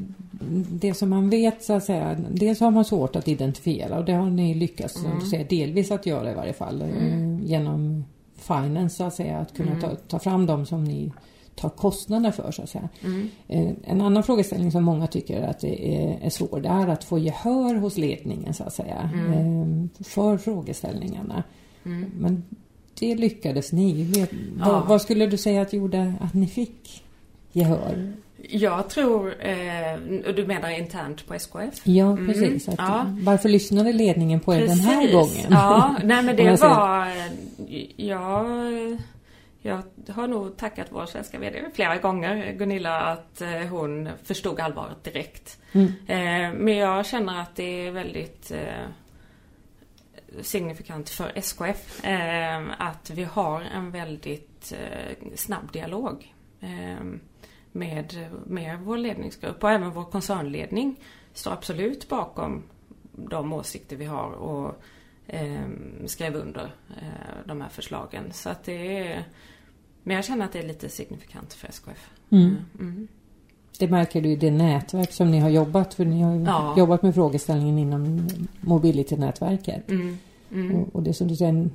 det 0.69 0.93
som 0.93 1.09
man 1.09 1.29
vet 1.29 1.63
så 1.63 1.73
att 1.73 1.83
säga, 1.83 2.17
dels 2.29 2.59
har 2.59 2.71
man 2.71 2.85
svårt 2.85 3.15
att 3.15 3.27
identifiera 3.27 3.97
och 3.97 4.05
det 4.05 4.13
har 4.13 4.29
ni 4.29 4.53
lyckats 4.53 5.03
mm. 5.05 5.21
säga, 5.21 5.43
delvis 5.49 5.91
att 5.91 6.05
göra 6.05 6.31
i 6.31 6.35
varje 6.35 6.53
fall 6.53 6.81
mm. 6.81 6.97
Eh, 6.97 7.45
genom 7.45 8.05
finance 8.35 8.95
så 8.95 9.03
att 9.03 9.13
säga, 9.13 9.37
att 9.37 9.53
kunna 9.53 9.71
mm. 9.71 9.81
ta, 9.81 9.95
ta 9.95 10.19
fram 10.19 10.45
dem 10.45 10.65
som 10.65 10.83
ni 10.83 11.11
tar 11.55 11.69
kostnader 11.69 12.31
för 12.31 12.51
så 12.51 12.61
att 12.61 12.69
säga. 12.69 12.89
Mm. 13.03 13.29
Eh, 13.47 13.71
en 13.83 14.01
annan 14.01 14.23
frågeställning 14.23 14.71
som 14.71 14.83
många 14.83 15.07
tycker 15.07 15.41
att 15.41 15.59
det 15.59 15.95
är, 15.95 16.19
är 16.21 16.29
svår 16.29 16.59
det 16.59 16.69
är 16.69 16.87
att 16.87 17.03
få 17.03 17.19
gehör 17.19 17.75
hos 17.75 17.97
ledningen 17.97 18.53
så 18.53 18.63
att 18.63 18.73
säga 18.73 19.09
mm. 19.13 19.33
Eh, 19.33 20.05
för 20.05 20.37
frågeställningarna. 20.37 21.43
Mm. 21.85 22.11
Men 22.17 22.43
det 22.99 23.15
lyckades 23.15 23.71
ni. 23.71 24.13
Ja. 24.15 24.25
Vad, 24.65 24.87
vad, 24.87 25.01
skulle 25.01 25.27
du 25.27 25.37
säga 25.37 25.61
att 25.61 25.73
gjorde 25.73 26.13
att 26.21 26.33
ni 26.33 26.47
fick 26.47 27.03
gehör? 27.51 28.13
Jag 28.41 28.89
tror, 28.89 29.45
eh, 29.45 29.99
du 30.35 30.45
menar 30.47 30.69
internt 30.69 31.27
på 31.27 31.33
SKF? 31.33 31.81
Ja, 31.83 32.11
mm. 32.11 32.27
precis. 32.27 32.67
Mm, 32.67 32.77
ja. 32.77 33.05
Varför 33.21 33.49
lyssnade 33.49 33.93
ledningen 33.93 34.39
på 34.39 34.53
er 34.55 34.67
den 34.67 34.79
här 34.79 35.11
gången? 35.11 35.47
Ja, 35.49 35.95
nej 36.03 36.23
men 36.23 36.35
det 36.35 36.61
var... 36.61 37.07
Jag, 37.95 38.97
jag 39.61 39.83
har 40.07 40.27
nog 40.27 40.57
tackat 40.57 40.87
vår 40.89 41.05
svenska 41.05 41.39
VD 41.39 41.65
flera 41.73 41.97
gånger, 41.97 42.53
Gunilla, 42.53 43.01
att 43.01 43.41
eh, 43.41 43.49
hon 43.49 44.09
förstod 44.23 44.59
allvaret 44.59 45.03
direkt. 45.03 45.57
Mm. 45.71 45.87
Eh, 46.07 46.59
men 46.59 46.75
jag 46.75 47.05
känner 47.05 47.41
att 47.41 47.55
det 47.55 47.87
är 47.87 47.91
väldigt 47.91 48.51
eh, 48.51 48.85
signifikant 50.41 51.09
för 51.09 51.31
SKF 51.35 52.01
att 52.77 53.09
vi 53.09 53.23
har 53.23 53.61
en 53.61 53.91
väldigt 53.91 54.73
snabb 55.35 55.71
dialog 55.71 56.33
med, 57.71 58.27
med 58.45 58.79
vår 58.79 58.97
ledningsgrupp 58.97 59.63
och 59.63 59.71
även 59.71 59.91
vår 59.91 60.03
koncernledning 60.03 60.95
står 61.33 61.51
absolut 61.51 62.09
bakom 62.09 62.63
de 63.11 63.53
åsikter 63.53 63.95
vi 63.95 64.05
har 64.05 64.31
och 64.31 64.75
eh, 65.27 65.67
skrev 66.05 66.35
under 66.35 66.63
eh, 66.89 67.45
de 67.45 67.61
här 67.61 67.69
förslagen. 67.69 68.23
Så 68.31 68.49
att 68.49 68.63
det 68.63 68.97
är, 68.97 69.23
men 70.03 70.15
jag 70.15 70.25
känner 70.25 70.45
att 70.45 70.51
det 70.53 70.59
är 70.59 70.67
lite 70.67 70.89
signifikant 70.89 71.53
för 71.53 71.67
SKF. 71.67 72.09
Mm. 72.31 72.55
Mm. 72.79 73.07
det 73.79 73.87
märker 73.87 74.21
du 74.21 74.29
i 74.29 74.35
det 74.35 74.51
nätverk 74.51 75.11
som 75.11 75.31
ni 75.31 75.39
har 75.39 75.49
jobbat 75.49 75.93
för 75.93 76.05
ni 76.05 76.21
har 76.21 76.35
Ja. 76.39 76.73
jobbat 76.77 77.03
med 77.03 77.15
frågeställningen 77.15 77.77
inom 77.79 78.27
Mobility-nätverket. 78.61 79.89
Mm. 79.89 80.17
Mm. 80.51 80.75
Och, 80.75 80.95
och 80.95 81.03
det 81.03 81.13
som 81.13 81.27
du 81.27 81.35
säger, 81.35 81.69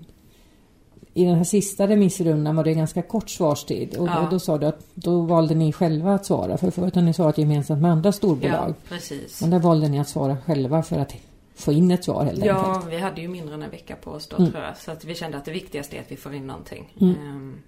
i 1.14 1.24
den 1.24 1.34
här 1.34 1.44
sista 1.44 1.88
remissrundan 1.88 2.56
var 2.56 2.64
det 2.64 2.74
ganska 2.74 3.02
kort 3.02 3.30
svarstid 3.30 3.96
och 3.96 4.06
Ja. 4.08 4.20
då, 4.22 4.28
då 4.30 4.38
sa 4.38 4.58
du 4.58 4.66
att 4.66 4.86
då 4.94 5.20
valde 5.20 5.54
ni 5.54 5.72
själva 5.72 6.14
att 6.14 6.26
svara 6.26 6.58
för 6.58 6.70
förut 6.70 6.94
har 6.94 7.02
ni 7.02 7.14
svarat 7.14 7.38
gemensamt 7.38 7.82
med 7.82 7.90
andra 7.92 8.12
storbolag. 8.12 8.68
Ja, 8.70 8.74
precis. 8.88 9.40
Men 9.40 9.50
där 9.50 9.58
valde 9.58 9.88
ni 9.88 10.00
att 10.00 10.08
svara 10.08 10.36
själva 10.46 10.82
för 10.82 10.98
att 10.98 11.14
få 11.54 11.72
in 11.72 11.90
ett 11.90 12.04
svar 12.04 12.24
helt 12.24 12.44
Ja, 12.44 12.74
enkelt. 12.74 12.92
vi 12.94 12.98
hade 12.98 13.20
ju 13.20 13.28
mindre 13.28 13.54
än 13.54 13.62
en 13.62 13.70
vecka 13.70 13.96
på 13.96 14.10
oss 14.10 14.26
då 14.28 14.36
Mm. 14.36 14.50
tror 14.50 14.62
jag. 14.64 14.76
Så 14.76 14.90
att 14.90 15.04
vi 15.04 15.14
kände 15.14 15.38
att 15.38 15.44
det 15.44 15.50
viktigaste 15.52 15.96
är 15.96 16.00
att 16.00 16.12
vi 16.12 16.16
får 16.16 16.34
in 16.34 16.46
någonting. 16.46 16.92
Mm. 17.00 17.14
Ehm, 17.14 17.58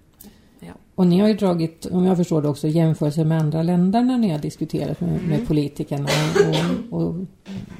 ja. 0.59 0.73
Och 0.95 1.07
ni 1.07 1.19
har 1.19 1.27
ju 1.27 1.33
dragit, 1.33 1.85
om 1.85 2.05
jag 2.05 2.17
förstår 2.17 2.41
det 2.41 2.47
också, 2.49 2.67
jämförelser 2.67 3.25
med 3.25 3.39
andra 3.41 3.63
länder 3.63 4.01
när 4.03 4.17
ni 4.17 4.29
har 4.29 4.39
diskuterat 4.39 5.01
med, 5.01 5.09
Mm. 5.09 5.25
med 5.29 5.47
politikerna. 5.47 6.07
Och, 6.91 7.01
och 7.01 7.15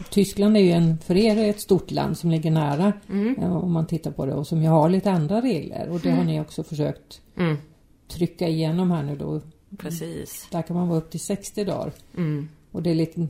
Tyskland 0.10 0.58
är 0.58 0.62
ju 0.62 0.72
en, 0.72 0.98
för 0.98 1.18
er 1.18 1.50
ett 1.50 1.60
stort 1.62 1.92
land 1.92 2.18
som 2.18 2.32
ligger 2.32 2.52
nära 2.52 2.94
Mm. 3.10 3.36
eh, 3.40 3.56
om 3.58 3.72
man 3.72 3.88
tittar 3.88 4.12
på 4.12 4.26
det 4.26 4.34
och 4.34 4.48
som 4.48 4.62
ju 4.64 4.68
har 4.70 4.90
lite 4.90 5.12
andra 5.12 5.42
regler. 5.42 5.90
Och 5.90 6.00
det 6.00 6.12
har 6.12 6.24
ni 6.24 6.42
också 6.42 6.64
försökt 6.64 7.22
Mm. 7.38 7.58
trycka 8.08 8.48
igenom 8.48 8.92
här 8.92 9.04
nu 9.04 9.16
då. 9.16 9.42
Precis. 9.78 10.48
Där 10.52 10.62
kan 10.62 10.76
man 10.76 10.88
vara 10.88 10.98
upp 11.00 11.12
till 11.12 11.20
60 11.20 11.64
dagar. 11.64 11.92
Mm. 12.18 12.50
Och 12.72 12.84
det 12.84 12.90
är 12.90 12.96
lite... 12.96 13.28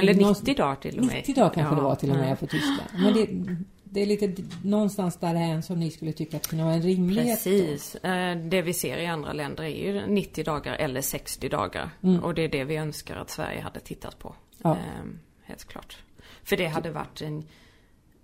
Eller 0.00 0.14
någon- 0.14 0.28
90 0.32 0.54
dagar 0.54 0.74
till 0.76 0.98
och 0.98 1.04
med. 1.06 1.14
90 1.16 1.34
dagar 1.34 1.50
kanske 1.54 1.74
Ja, 1.74 1.76
det 1.76 1.82
var 1.84 1.94
till 1.94 2.10
och 2.10 2.16
med 2.16 2.30
ja. 2.30 2.36
för 2.36 2.46
Tyskland. 2.46 2.90
Men 3.04 3.14
det, 3.14 3.56
det 3.92 4.00
är 4.00 4.06
lite 4.06 4.34
någonstans 4.64 5.16
där 5.16 5.34
än 5.34 5.62
som 5.62 5.80
ni 5.80 5.90
skulle 5.90 6.12
tycka 6.12 6.36
att 6.36 6.46
kunde 6.46 6.64
vara 6.64 6.74
en 6.74 6.82
rimlighet. 6.82 7.26
då. 7.44 7.50
Precis. 7.50 7.94
Eh, 7.94 8.36
Det 8.36 8.62
vi 8.62 8.74
ser 8.74 8.98
i 8.98 9.06
andra 9.06 9.32
länder 9.32 9.64
är 9.64 9.92
ju 9.92 10.06
90 10.06 10.44
dagar 10.44 10.74
eller 10.74 11.00
60 11.00 11.48
dagar. 11.48 11.90
Mm. 12.02 12.24
Och 12.24 12.34
det 12.34 12.42
är 12.42 12.48
det 12.48 12.64
vi 12.64 12.76
önskar 12.76 13.16
att 13.16 13.30
Sverige 13.30 13.60
hade 13.60 13.80
tittat 13.80 14.18
på. 14.18 14.34
Ja. 14.62 14.76
Ehm, 14.76 15.18
Helt 15.44 15.64
klart. 15.64 15.96
För 16.42 16.56
det 16.56 16.66
hade 16.66 16.90
varit 16.90 17.22
en 17.22 17.44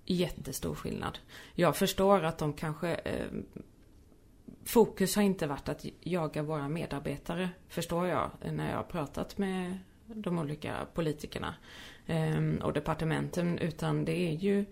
jättestor 0.07 0.74
skillnad. 0.74 1.18
Jag 1.54 1.76
förstår 1.76 2.24
att 2.24 2.38
de 2.38 2.52
kanske 2.52 2.94
eh, 2.94 3.26
Fokus 4.64 5.16
har 5.16 5.22
inte 5.22 5.46
varit 5.46 5.68
att 5.68 5.85
jaga 6.00 6.42
våra 6.42 6.68
medarbetare, 6.68 7.48
förstår 7.68 8.07
jag, 8.07 8.31
när 8.52 8.70
jag 8.70 8.76
har 8.76 8.85
pratat 8.85 9.38
med 9.38 9.78
de 10.07 10.38
olika 10.38 10.87
politikerna 10.94 11.54
eh, 12.07 12.54
och 12.62 12.72
departementen. 12.72 13.59
Utan 13.59 14.04
det 14.04 14.12
är 14.12 14.33
ju 14.33 14.64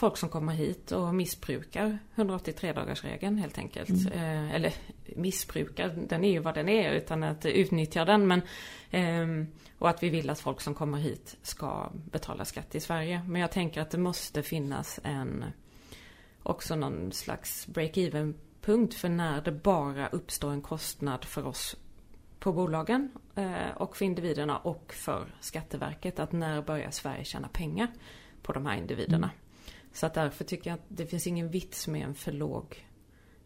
folk 0.00 0.16
som 0.16 0.28
kommer 0.28 0.52
hit 0.52 0.92
och 0.92 1.14
missbrukar 1.14 1.98
183-dagarsregeln 2.14 3.38
helt 3.38 3.58
enkelt. 3.58 4.14
Eh, 4.14 4.54
eller 4.54 4.74
missbrukar, 5.16 5.88
den 6.08 6.24
är 6.24 6.30
ju 6.30 6.38
vad 6.38 6.54
den 6.54 6.68
är 6.68 6.92
utan 6.92 7.22
att 7.22 7.46
utnyttja 7.46 8.04
den. 8.04 8.26
Men, 8.26 8.42
ehm, 8.90 9.46
och 9.78 9.88
att 9.88 10.02
vi 10.02 10.08
vill 10.08 10.30
att 10.30 10.40
folk 10.40 10.60
som 10.60 10.74
kommer 10.74 10.98
hit 10.98 11.36
ska 11.42 11.90
betala 11.92 12.44
skatt 12.44 12.74
i 12.74 12.80
Sverige. 12.80 13.22
Men 13.28 13.40
jag 13.40 13.50
tänker 13.50 13.80
att 13.80 13.90
det 13.90 13.98
måste 13.98 14.42
finnas 14.42 15.00
en 15.02 15.44
också 16.42 16.76
någon 16.76 17.12
slags 17.12 17.68
break-even 17.68 18.34
punkt 18.60 18.94
för 18.94 19.08
när 19.08 19.40
det 19.40 19.52
bara 19.52 20.08
uppstår 20.08 20.50
en 20.50 20.62
kostnad 20.62 21.24
för 21.24 21.46
oss 21.46 21.76
på 22.38 22.52
bolagen 22.52 23.10
eh, 23.34 23.70
och 23.76 23.96
för 23.96 24.04
individerna 24.04 24.58
och 24.58 24.92
för 24.92 25.34
Skatteverket. 25.40 26.18
Att 26.18 26.32
när 26.32 26.62
börjar 26.62 26.90
Sverige 26.90 27.24
tjäna 27.24 27.48
pengar 27.48 27.88
på 28.42 28.52
de 28.52 28.66
här 28.66 28.76
individerna? 28.76 29.30
Så 29.92 30.06
att 30.06 30.14
därför 30.14 30.44
tycker 30.44 30.70
jag 30.70 30.74
att 30.74 30.84
det 30.88 31.06
finns 31.06 31.26
ingen 31.26 31.48
vits 31.48 31.88
med 31.88 32.02
en 32.06 32.14
för 32.14 32.32
låg 32.32 32.86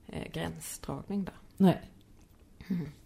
eh, 0.06 0.32
gränsdragning 0.32 1.24
där. 1.24 1.34
Nej. 1.56 1.80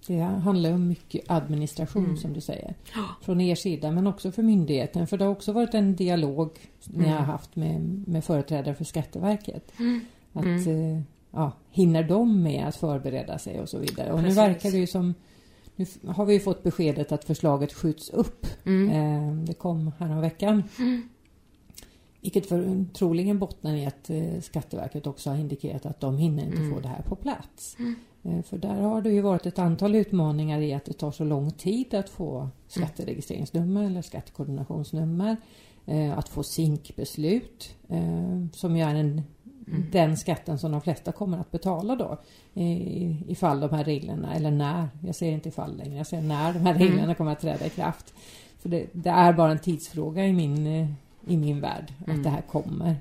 Det 0.07 0.19
handlar 0.21 0.73
om 0.73 0.89
mycket 0.89 1.31
administration 1.31 2.05
Mm. 2.05 2.17
som 2.17 2.33
du 2.33 2.41
säger. 2.41 2.75
Från 3.23 3.41
er 3.41 3.55
sida 3.55 3.91
men 3.91 4.07
också 4.07 4.33
för 4.33 4.43
myndigheten. 4.43 5.07
För 5.07 5.17
det 5.19 5.25
har 5.25 5.33
också 5.33 5.53
varit 5.53 5.75
en 5.75 5.97
dialog 5.97 6.51
ni 6.85 7.05
Mm. 7.05 7.17
har 7.17 7.25
haft 7.25 7.57
med, 7.57 7.81
med 8.09 8.25
företrädare 8.25 8.75
för 8.75 8.85
Skatteverket. 8.85 9.73
Att 10.33 10.45
Mm. 10.45 10.97
eh, 10.97 11.03
ja, 11.31 11.53
hinner 11.71 12.03
de 12.03 12.43
med 12.43 12.67
att 12.69 12.77
förbereda 12.77 13.39
sig 13.39 13.61
och 13.61 13.69
så 13.69 13.79
vidare. 13.79 14.13
Och 14.13 14.19
Precis. 14.21 14.37
nu 14.37 14.43
verkar 14.43 14.71
det 14.71 14.79
ju 14.79 14.87
som 14.87 15.15
nu 15.77 15.87
har 16.07 16.25
vi 16.25 16.33
ju 16.35 16.41
fått 16.41 16.63
beskedet 16.63 17.13
att 17.13 17.25
förslaget 17.25 17.73
skjuts 17.73 18.11
upp. 18.11 18.47
Mm. 18.65 18.91
Eh, 18.91 19.45
det 19.45 19.55
kom 19.55 19.93
häromveckan. 19.99 20.63
Vilket 22.21 22.47
för, 22.47 22.85
troligen 22.95 23.39
bottnar 23.39 23.75
i 23.75 23.87
att 23.87 24.11
eh, 24.11 24.41
Skatteverket 24.41 25.07
också 25.07 25.31
har 25.31 25.37
indikerat 25.37 25.87
att 25.87 26.01
de 26.01 26.19
hinner 26.19 26.45
inte 26.45 26.57
Mm. 26.57 26.75
få 26.75 26.81
det 26.81 26.89
här 26.89 27.03
på 27.03 27.17
plats. 27.17 27.77
Eh, 28.23 28.43
för 28.43 28.59
där 28.59 28.75
har 28.81 29.03
det 29.03 29.11
ju 29.11 29.21
varit 29.21 29.47
ett 29.47 29.59
antal 29.59 29.95
utmaningar 29.95 30.61
i 30.61 30.75
att 30.75 30.85
det 30.85 30.93
tar 30.93 31.11
så 31.11 31.25
lång 31.25 31.51
tid 31.51 31.95
att 31.95 32.09
få 32.09 32.49
skatteregistreringsnummer 32.69 33.85
eller 33.85 34.03
skattekoordinationsnummer. 34.03 35.37
Eh, 35.87 36.19
att 36.19 36.29
få 36.29 36.43
SINK-beslut 36.43 37.75
som 38.53 38.77
ju 38.77 38.83
är 38.83 38.95
en, 38.95 39.23
den 39.93 40.17
skatten 40.17 40.59
som 40.59 40.73
de 40.73 40.81
flesta 40.81 41.13
kommer 41.13 41.39
att 41.39 41.51
betala 41.51 41.97
då. 41.97 42.19
Ifall 43.29 43.61
de 43.61 43.71
här 43.71 43.85
reglerna, 43.85 44.35
eller 44.35 44.51
när, 44.51 44.89
jag 45.07 45.15
säger 45.15 45.33
inte 45.33 45.49
ifall 45.49 45.77
längre, 45.77 45.97
jag 45.97 46.07
säger 46.07 46.23
när 46.23 46.53
de 46.53 46.59
här 46.59 46.75
reglerna 46.75 47.15
kommer 47.15 47.33
att 47.33 47.41
träda 47.41 47.67
i 47.67 47.71
kraft. 47.71 48.15
För 48.59 48.69
det, 48.69 48.87
det 48.93 49.11
är 49.11 49.33
bara 49.33 49.53
en 49.53 49.59
tidsfråga 49.59 50.27
i 50.27 50.33
min, 50.33 50.95
i 51.29 51.37
min 51.37 51.61
värld 51.61 51.93
Mm. 52.07 52.17
att 52.19 52.25
det 52.25 52.31
här 52.31 52.41
kommer. 52.43 52.97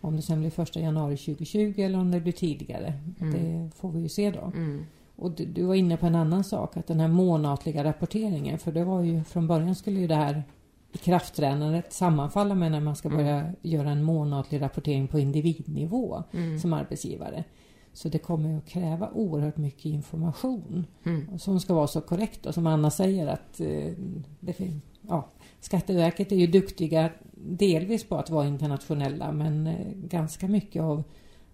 Om 0.00 0.16
det 0.16 0.22
sen 0.22 0.40
blir 0.40 0.50
första 0.50 0.80
januari 0.80 1.16
2020 1.16 1.74
eller 1.80 1.98
om 1.98 2.10
det 2.10 2.20
blir 2.20 2.32
tidigare, 2.32 2.94
Mm. 3.20 3.32
det 3.32 3.70
får 3.76 3.90
vi 3.92 4.00
ju 4.00 4.08
se 4.08 4.30
då. 4.30 4.40
Mm. 4.54 4.84
Och 5.16 5.30
du, 5.30 5.44
du 5.46 5.62
var 5.64 5.74
inne 5.74 5.96
på 5.96 6.06
en 6.06 6.14
annan 6.14 6.44
sak, 6.44 6.76
att 6.76 6.86
den 6.86 7.00
här 7.00 7.08
månatliga 7.08 7.84
rapporteringen, 7.84 8.58
för 8.58 8.72
det 8.72 8.84
var 8.84 9.02
ju 9.02 9.24
från 9.24 9.46
början 9.46 9.74
skulle 9.74 10.00
ju 10.00 10.06
det 10.06 10.14
här 10.14 10.42
ikraftträdandet 10.92 11.92
sammanfalla 11.92 12.54
med 12.54 12.72
när 12.72 12.80
man 12.80 12.96
ska 12.96 13.08
börja 13.08 13.52
göra 13.62 13.90
en 13.90 14.02
månatlig 14.02 14.60
rapportering 14.62 15.08
på 15.08 15.18
individnivå 15.18 16.22
Mm. 16.32 16.58
som 16.58 16.72
arbetsgivare. 16.72 17.44
Så 17.92 18.08
det 18.08 18.18
kommer 18.18 18.58
att 18.58 18.66
kräva 18.66 19.10
oerhört 19.14 19.56
mycket 19.56 19.84
information 19.84 20.86
Mm. 21.04 21.38
som 21.38 21.60
ska 21.60 21.74
vara 21.74 21.86
så 21.86 22.00
korrekt. 22.00 22.46
Och 22.46 22.54
som 22.54 22.66
Anna 22.66 22.90
säger 22.90 23.26
att 23.26 23.60
eh, 23.60 23.92
det 24.40 24.56
ja, 25.08 25.28
Skatteverket 25.62 26.32
är 26.32 26.36
ju 26.36 26.46
duktiga 26.46 27.10
delvis 27.34 28.04
på 28.04 28.16
att 28.16 28.30
vara 28.30 28.46
internationella 28.46 29.32
men 29.32 29.66
eh, 29.66 29.86
ganska 29.94 30.48
mycket 30.48 30.82
av 30.82 31.02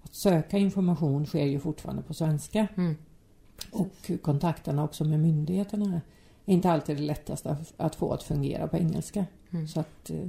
att 0.03 0.15
söka 0.15 0.59
information 0.59 1.27
sker 1.27 1.45
ju 1.45 1.61
fortfarande 1.61 2.03
på 2.03 2.15
svenska. 2.15 2.67
Mm. 2.77 2.97
Och 3.73 4.11
kontakterna 4.23 4.85
också 4.85 5.05
med 5.05 5.21
myndigheterna 5.21 6.01
är 6.47 6.53
inte 6.55 6.71
alltid 6.71 6.97
det 6.97 7.03
lättaste 7.03 7.57
att- 7.77 7.95
få 7.95 8.13
att 8.13 8.23
fungera 8.23 8.69
på 8.69 8.77
engelska. 8.77 9.27
Mm. 9.51 9.69
Så 9.69 9.81
att, 9.81 10.11
eh, 10.11 10.29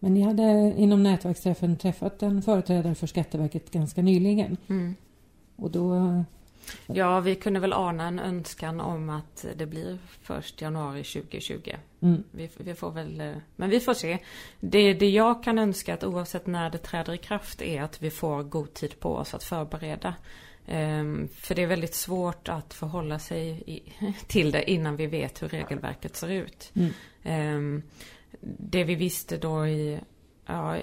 men 0.00 0.14
ni 0.14 0.20
hade 0.20 0.74
inom 0.76 1.02
nätverksträffen 1.02 1.76
träffat 1.76 2.22
en 2.22 2.42
företrädare 2.42 2.94
för 2.94 3.06
Skatteverket 3.06 3.70
ganska 3.70 4.02
nyligen. 4.02 4.56
Mm. 4.68 4.94
Och 5.56 5.70
då... 5.70 5.94
Ja, 6.86 7.20
vi 7.20 7.34
kunde 7.34 7.60
väl 7.60 7.72
ana 7.72 8.06
en 8.08 8.18
önskan 8.18 8.80
om 8.80 9.10
att 9.10 9.46
det 9.56 9.66
blir 9.66 9.98
först 10.22 10.60
januari 10.60 11.04
2020. 11.04 11.72
Mm, 12.00 12.24
Vi, 12.30 12.50
vi 12.56 12.74
får 12.74 12.90
väl, 12.90 13.20
eh, 13.20 13.32
men 13.56 13.70
vi 13.70 13.80
får 13.80 13.94
se. 13.94 14.18
Det, 14.60 14.94
det 14.94 15.10
jag 15.10 15.44
kan 15.44 15.58
önska 15.58 15.94
att 15.94 16.04
oavsett 16.04 16.46
när 16.46 16.70
det 16.70 16.78
träder 16.78 17.12
i 17.12 17.18
kraft 17.18 17.62
är 17.62 17.82
att 17.82 18.02
vi 18.02 18.10
får 18.10 18.42
god 18.42 18.74
tid 18.74 19.00
på 19.00 19.14
oss 19.16 19.34
att 19.34 19.44
förbereda. 19.44 20.14
Ehm, 20.66 21.28
för 21.28 21.54
det 21.54 21.62
är 21.62 21.66
väldigt 21.66 21.94
svårt 21.94 22.48
att 22.48 22.74
förhålla 22.74 23.18
sig 23.18 23.62
i, 23.66 23.82
till 24.26 24.50
det 24.50 24.70
innan 24.70 24.96
vi 24.96 25.06
vet 25.06 25.42
hur 25.42 25.48
regelverket 25.48 26.16
ser 26.16 26.28
ut. 26.28 26.72
mm, 26.74 26.90
Ehm, 27.22 27.82
det 28.40 28.84
vi 28.84 28.94
visste 28.94 29.36
då 29.36 29.66
i, 29.66 30.00
ja, 30.46 30.76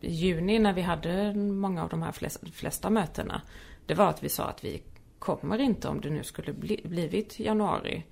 juni 0.00 0.58
när 0.58 0.72
vi 0.72 0.82
hade 0.82 1.34
många 1.34 1.82
av 1.82 1.88
de 1.88 2.02
här 2.02 2.12
flesta, 2.12 2.46
flesta 2.52 2.90
mötena. 2.90 3.42
Det 3.86 3.94
var 3.94 4.08
att 4.08 4.22
vi 4.24 4.28
sa 4.28 4.44
att 4.44 4.64
vi 4.64 4.82
kommer 5.18 5.58
inte 5.58 5.88
om 5.88 6.00
det 6.00 6.10
nu 6.10 6.24
skulle 6.24 6.52
bli, 6.52 6.80
blivit 6.84 7.40
januari 7.40 8.04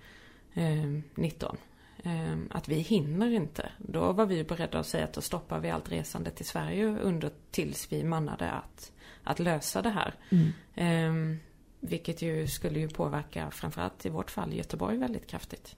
ehm, 0.54 1.02
19. 1.14 1.56
Ehm, 2.02 2.48
att 2.50 2.68
vi 2.68 2.74
hinner 2.74 3.30
inte. 3.30 3.72
Då 3.78 4.12
var 4.12 4.26
vi 4.26 4.44
beredda 4.44 4.78
att 4.78 4.86
säga 4.86 5.04
att 5.04 5.12
då 5.12 5.20
stoppar 5.20 5.60
vi 5.60 5.70
allt 5.70 5.92
resande 5.92 6.30
till 6.30 6.46
Sverige 6.46 6.86
under 6.86 7.30
tills 7.50 7.92
vi 7.92 8.04
mannade 8.04 8.50
att, 8.50 8.92
att 9.24 9.38
lösa 9.38 9.82
det 9.82 9.90
här. 9.90 10.14
mm. 10.30 10.52
Ehm, 10.74 11.38
vilket 11.80 12.22
ju 12.22 12.46
skulle 12.46 12.80
ju 12.80 12.88
påverka 12.88 13.50
framförallt 13.50 14.06
i 14.06 14.08
vårt 14.08 14.30
fall 14.30 14.52
Göteborg 14.52 14.96
väldigt 14.96 15.26
kraftigt. 15.26 15.76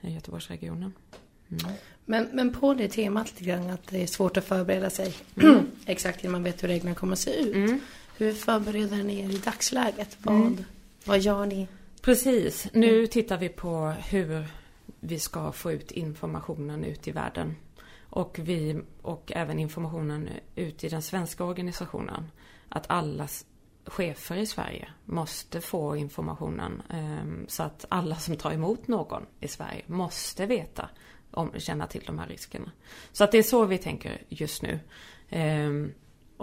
I 0.00 0.14
Göteborgsregionen. 0.14 0.92
Mm. 1.50 1.74
Men, 2.04 2.28
men 2.32 2.52
på 2.52 2.74
det 2.74 2.88
temat 2.88 3.32
lite 3.32 3.44
grann 3.44 3.70
att 3.70 3.86
det 3.88 4.02
är 4.02 4.06
svårt 4.06 4.36
att 4.36 4.44
förbereda 4.44 4.90
sig 4.90 5.14
exakt 5.86 6.24
innan 6.24 6.32
man 6.32 6.42
vet 6.42 6.62
hur 6.62 6.68
reglerna 6.68 6.94
kommer 6.94 7.12
att 7.12 7.18
se 7.18 7.40
ut. 7.40 7.82
Mm. 8.18 8.32
Hur 8.32 8.32
förbereder 8.32 9.02
ni 9.02 9.20
er 9.20 9.30
i 9.30 9.38
dagsläget? 9.38 10.16
Vad, 10.22 10.64
vad 11.04 11.20
gör 11.20 11.46
ni? 11.46 11.68
Precis. 12.02 12.68
Nu 12.72 13.06
tittar 13.06 13.38
vi 13.38 13.48
på 13.48 13.94
hur 14.08 14.46
vi 15.00 15.18
ska 15.18 15.52
få 15.52 15.72
ut 15.72 15.90
informationen 15.90 16.84
ut 16.84 17.08
i 17.08 17.10
världen. 17.10 17.56
Och, 18.10 18.38
vi, 18.42 18.80
och 19.02 19.32
även 19.34 19.58
informationen 19.58 20.28
ut 20.54 20.84
i 20.84 20.88
den 20.88 21.02
svenska 21.02 21.44
organisationen. 21.44 22.30
Att 22.68 22.84
alla, 22.88 23.28
chefer 23.86 24.36
i 24.36 24.46
Sverige 24.46 24.88
måste 25.04 25.60
få 25.60 25.96
informationen 25.96 26.82
eh, 26.90 27.46
så 27.48 27.62
att 27.62 27.84
alla 27.88 28.16
som 28.16 28.36
tar 28.36 28.52
emot 28.52 28.88
någon 28.88 29.26
i 29.40 29.48
Sverige 29.48 29.82
måste 29.86 30.46
veta 30.46 30.88
om, 31.30 31.52
känna 31.58 31.86
till 31.86 32.02
de 32.06 32.18
här 32.18 32.26
riskerna. 32.26 32.70
Så 33.12 33.24
att 33.24 33.32
det 33.32 33.38
är 33.38 33.42
så 33.42 33.64
vi 33.64 33.78
tänker 33.78 34.22
just 34.28 34.62
nu. 34.62 34.80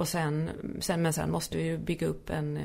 Och 0.02 0.08
sen, 0.08 0.50
sen, 0.80 1.02
men 1.02 1.14
sen 1.14 1.32
måste 1.32 1.58
vi 1.58 1.78
bygga 1.78 2.08
upp 2.08 2.30
en 2.30 2.58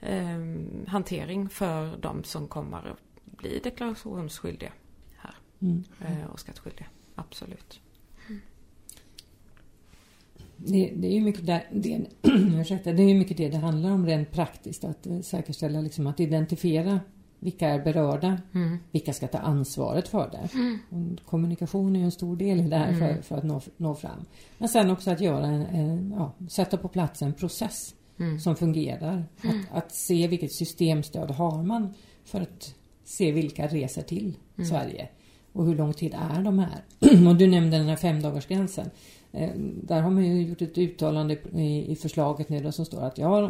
eh, 0.00 0.86
hantering 0.86 1.48
för 1.48 1.96
de 1.96 2.24
som 2.24 2.48
kommer 2.48 2.78
att 2.78 2.98
bli 3.24 3.60
deklarationsskyldiga 3.64 4.72
här. 5.16 5.34
Mm. 5.62 5.84
Eh, 6.00 6.26
och 6.26 6.40
skattskyldiga. 6.40 6.86
Absolut. 7.14 7.80
Det, 10.56 10.92
det, 10.96 11.08
är 11.08 11.12
ju 11.12 11.20
mycket 11.20 11.46
där, 11.46 11.68
det, 11.72 12.06
ursäkta, 12.60 12.92
det 12.92 13.02
är 13.02 13.14
mycket 13.14 13.36
det 13.36 13.48
det 13.48 13.56
handlar 13.56 13.90
om 13.90 14.06
rent 14.06 14.32
praktiskt. 14.32 14.84
Att 14.84 15.06
eh, 15.06 15.20
säkerställa, 15.20 15.80
liksom, 15.80 16.06
att 16.06 16.20
identifiera 16.20 17.00
vilka 17.40 17.68
är 17.68 17.84
berörda, 17.84 18.38
mm. 18.54 18.78
vilka 18.90 19.12
ska 19.12 19.28
ta 19.28 19.38
ansvaret 19.38 20.08
för 20.08 20.30
det. 20.30 20.58
Mm. 20.58 21.16
kommunikation 21.24 21.96
är 21.96 22.04
en 22.04 22.10
stor 22.10 22.36
del 22.36 22.60
i 22.60 22.68
det 22.68 22.76
här 22.76 22.92
för, 22.92 23.08
mm. 23.08 23.22
för 23.22 23.36
att 23.36 23.44
nå, 23.44 23.60
nå, 23.76 23.94
fram. 23.94 24.24
Men 24.58 24.68
sen 24.68 24.90
också 24.90 25.10
att 25.10 25.20
göra 25.20 25.46
en, 25.46 25.66
en 25.66 26.14
ja, 26.16 26.32
sätta 26.48 26.76
på 26.76 26.88
plats 26.88 27.22
en 27.22 27.32
process 27.32 27.94
mm. 28.18 28.40
som 28.40 28.56
fungerar. 28.56 29.24
Att, 29.42 29.76
att, 29.76 29.92
se 29.92 30.26
vilket 30.26 30.52
systemstöd 30.52 31.30
har 31.30 31.62
man 31.62 31.94
för 32.24 32.40
att 32.40 32.74
se 33.04 33.32
vilka 33.32 33.66
reser 33.66 34.02
till 34.02 34.36
Sverige 34.68 35.08
och 35.52 35.66
hur 35.66 35.74
lång 35.74 35.92
tid 35.92 36.14
är 36.32 36.42
de 36.42 36.58
här. 36.58 36.84
och 37.28 37.36
du 37.36 37.46
nämnde 37.46 37.78
den 37.78 37.88
här 37.88 37.96
femdagarsgränsen. 37.96 38.90
Eh, 39.32 39.50
där 39.82 40.00
har 40.00 40.10
man 40.10 40.24
ju 40.24 40.42
gjort 40.42 40.62
ett 40.62 40.78
uttalande 40.78 41.36
i, 41.52 41.96
förslaget 42.02 42.48
nu 42.48 42.60
då 42.60 42.72
som 42.72 42.84
står 42.84 43.02
att 43.02 43.18
ja, 43.18 43.40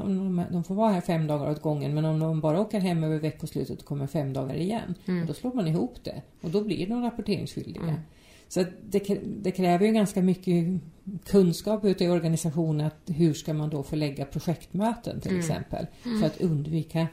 de, 0.50 0.64
får 0.64 0.74
vara 0.74 0.92
här 0.92 1.00
fem 1.00 1.26
dagar 1.26 1.50
åt 1.50 1.62
gången 1.62 1.94
men 1.94 2.04
om 2.04 2.20
de 2.20 2.40
bara 2.40 2.60
åker 2.60 2.80
hem 2.80 3.04
över 3.04 3.18
veckoslutet 3.18 3.84
kommer 3.84 4.06
fem 4.06 4.32
dagar 4.32 4.54
igen. 4.54 4.94
Mm. 5.06 5.20
Och 5.20 5.26
då 5.26 5.34
slår 5.34 5.52
man 5.52 5.68
ihop 5.68 5.94
det 6.02 6.22
och 6.40 6.50
då 6.50 6.64
blir 6.64 6.86
de 6.86 7.02
rapporteringsskyldiga. 7.02 7.82
Mm. 7.82 8.00
Så 8.48 8.64
det, 8.90 9.18
det, 9.42 9.50
kräver 9.50 9.86
ju 9.86 9.92
ganska 9.92 10.22
mycket 10.22 10.80
kunskap 11.26 11.84
ute 11.84 12.04
i 12.04 12.08
organisationen 12.08 12.86
att 12.86 13.00
hur 13.06 13.34
ska 13.34 13.54
man 13.54 13.70
då 13.70 13.82
förlägga 13.82 14.24
projektmöten 14.24 15.20
till 15.20 15.30
mm. 15.30 15.40
exempel 15.40 15.86
för 16.02 16.26
att 16.26 16.40
undvika 16.40 17.06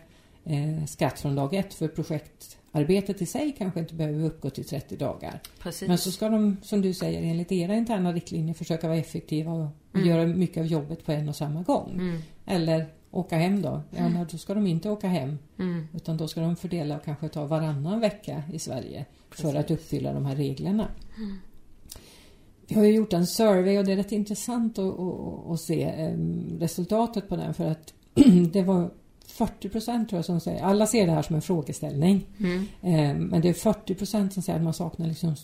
eh, 0.44 0.86
skatt 0.88 1.20
från 1.20 1.36
dag 1.36 1.54
ett 1.54 1.74
för 1.74 1.88
projekt 1.88 2.57
arbetet 2.72 3.22
i 3.22 3.26
sig 3.26 3.56
kanske 3.58 3.80
inte 3.80 3.94
behöver 3.94 4.26
uppgå 4.26 4.50
till 4.50 4.66
30 4.66 4.96
dagar. 4.96 5.40
Precis. 5.60 5.88
Men 5.88 5.98
så 5.98 6.12
ska 6.12 6.30
de, 6.30 6.58
som 6.62 6.82
du 6.82 6.94
säger, 6.94 7.24
enligt 7.24 7.52
era 7.52 7.76
interna 7.76 8.14
riktlinjer 8.14 8.54
försöka 8.54 8.88
vara 8.88 8.98
effektiva 8.98 9.52
och 9.52 9.68
mm. 9.94 10.08
göra 10.08 10.26
mycket 10.26 10.58
av 10.58 10.66
jobbet 10.66 11.06
på 11.06 11.12
en 11.12 11.30
och 11.30 11.36
samma 11.36 11.62
gång. 11.62 11.92
Mm. 11.92 12.22
Eller 12.46 12.88
åka 13.12 13.38
hem 13.38 13.62
då. 13.62 13.82
Ja, 13.90 13.98
mm. 13.98 14.26
då 14.32 14.38
ska 14.38 14.54
de 14.54 14.68
inte 14.68 14.90
åka 14.90 15.08
hem. 15.08 15.38
Mm. 15.60 15.88
Utan 15.94 16.18
då 16.18 16.28
ska 16.28 16.42
de 16.42 16.56
fördela 16.56 16.98
och 16.98 17.04
kanske 17.04 17.30
ta 17.30 17.46
varannan 17.46 18.00
vecka 18.00 18.44
i 18.54 18.60
Sverige 18.60 19.06
Precis. 19.30 19.46
för 19.46 19.56
att 19.56 19.72
uppfylla 19.72 20.14
de 20.14 20.26
här 20.26 20.36
reglerna. 20.36 20.88
Mm. 21.18 21.38
Vi 22.68 22.76
har 22.76 22.84
ju 22.84 22.96
gjort 22.96 23.14
en 23.14 23.28
survey 23.28 23.78
och 23.78 23.86
det 23.86 23.92
är 23.92 23.96
rätt 23.96 24.12
intressant 24.12 24.80
att, 24.80 25.00
att, 25.00 25.50
att 25.50 25.60
se 25.60 26.12
um, 26.14 26.58
resultatet 26.60 27.30
på 27.30 27.36
den 27.36 27.54
för 27.54 27.66
att 27.66 27.94
det 28.54 28.64
var 28.64 28.92
40 29.28 29.70
procent 29.70 30.10
tror 30.10 30.18
jag 30.18 30.26
som 30.26 30.40
säger, 30.40 30.64
alla 30.64 30.88
ser 30.88 31.06
det 31.06 31.12
här 31.12 31.22
som 31.22 31.36
en 31.36 31.42
frågeställning. 31.42 32.28
Mm. 32.40 32.68
Eh, 32.82 33.16
men 33.30 33.42
det 33.42 33.50
är 33.50 33.54
40 33.54 33.96
procent 33.96 34.34
som 34.34 34.44
säger 34.44 34.60
att 34.60 34.64
man 34.64 34.74
saknar 34.74 35.08
liksom 35.08 35.36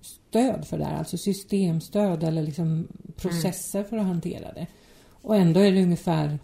stöd 0.00 0.66
för 0.66 0.78
det 0.78 0.84
här, 0.84 0.98
alltså 0.98 1.18
systemstöd 1.18 2.24
eller 2.24 2.42
liksom 2.42 2.88
processer 3.16 3.78
mm. 3.78 3.90
för 3.90 3.96
att 3.96 4.06
hantera 4.06 4.52
det. 4.52 4.66
Och 5.22 5.36
ändå 5.36 5.60
är 5.60 5.72
det 5.72 5.82
ungefär 5.82 6.38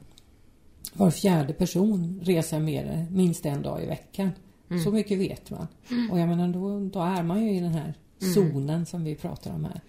var 0.92 1.11
fjärde 1.11 1.52
person 1.52 2.20
reser 2.22 2.61
mer, 2.61 3.07
minst 3.11 3.46
en 3.46 3.62
dag 3.62 3.83
i 3.83 3.87
veckan. 3.87 4.30
Mm. 4.70 4.83
Så 4.83 4.90
mycket 4.90 5.18
vet 5.18 5.50
man. 5.50 5.66
Mm. 5.90 6.11
Och 6.11 6.18
jag 6.18 6.28
menar, 6.28 6.48
då, 6.48 6.80
då 6.80 7.00
är 7.00 7.22
man 7.22 7.44
ju 7.44 7.57
i 7.57 7.61
den 7.61 7.74
här 7.74 7.94
mm. 8.22 8.35
zonen 8.35 8.87
som 8.87 9.04
vi 9.04 9.14
pratar 9.14 9.54
om 9.54 9.64
här. 9.64 9.80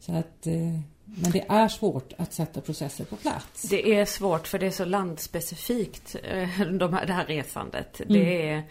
Så 0.00 0.12
att 0.12 0.46
eh, 0.46 0.80
men 1.14 1.30
det 1.30 1.44
är 1.48 1.68
svårt 1.68 2.12
att 2.16 2.32
sätta 2.32 2.60
processer 2.60 3.04
på 3.04 3.16
plats. 3.16 3.62
Det 3.62 3.94
är 3.94 4.04
svårt 4.04 4.46
för 4.46 4.58
det 4.58 4.66
är 4.66 4.70
så 4.70 4.84
landspecifikt 4.84 6.16
eh, 6.22 6.60
de 6.60 6.94
här, 6.94 7.06
det 7.06 7.12
här 7.12 7.24
resandet. 7.24 8.00
Mm. 8.00 8.12
Det 8.12 8.48
är, 8.48 8.62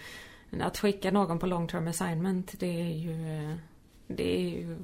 att 0.62 0.78
skicka 0.78 1.12
någon 1.12 1.40
på 1.40 1.46
long 1.46 1.68
term 1.68 1.88
assignment 1.88 2.60
det 2.60 2.82
är 2.82 2.94
ju, 2.94 3.18
det 4.08 4.38
är 4.38 4.50
ju 4.50 4.78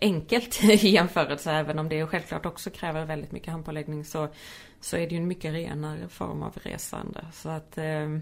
enkelt 0.00 0.64
i 0.64 0.88
jämförelse 0.88 1.52
även 1.52 1.78
om 1.78 1.88
det 1.88 2.06
självklart 2.06 2.46
också 2.46 2.70
kräver 2.70 3.04
väldigt 3.04 3.32
mycket 3.32 3.52
handpåläggning 3.52 4.04
så, 4.04 4.28
så 4.80 4.96
är 4.96 5.08
det 5.08 5.14
ju 5.14 5.20
en 5.20 5.28
mycket 5.28 5.52
renare 5.52 6.08
form 6.08 6.42
av 6.42 6.56
resande. 6.62 7.26
Så 7.32 7.48
att 7.48 7.78
eh, 7.78 8.18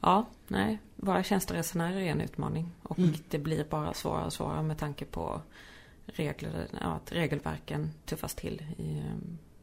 ja, 0.00 0.26
nej, 0.48 0.78
vara 0.96 1.22
tjänsteresenär 1.22 1.96
är 1.96 2.10
en 2.10 2.20
utmaning 2.20 2.70
och 2.82 2.98
mm. 2.98 3.12
det 3.28 3.38
blir 3.38 3.64
bara 3.64 3.94
svårare 3.94 4.24
och 4.24 4.32
svårare 4.32 4.62
med 4.62 4.78
tanke 4.78 5.04
på 5.04 5.40
regler, 6.06 6.66
ja, 6.80 6.86
att 6.86 7.12
regelverken 7.12 7.90
tuffas 8.04 8.34
till 8.34 8.62
i, 8.78 9.02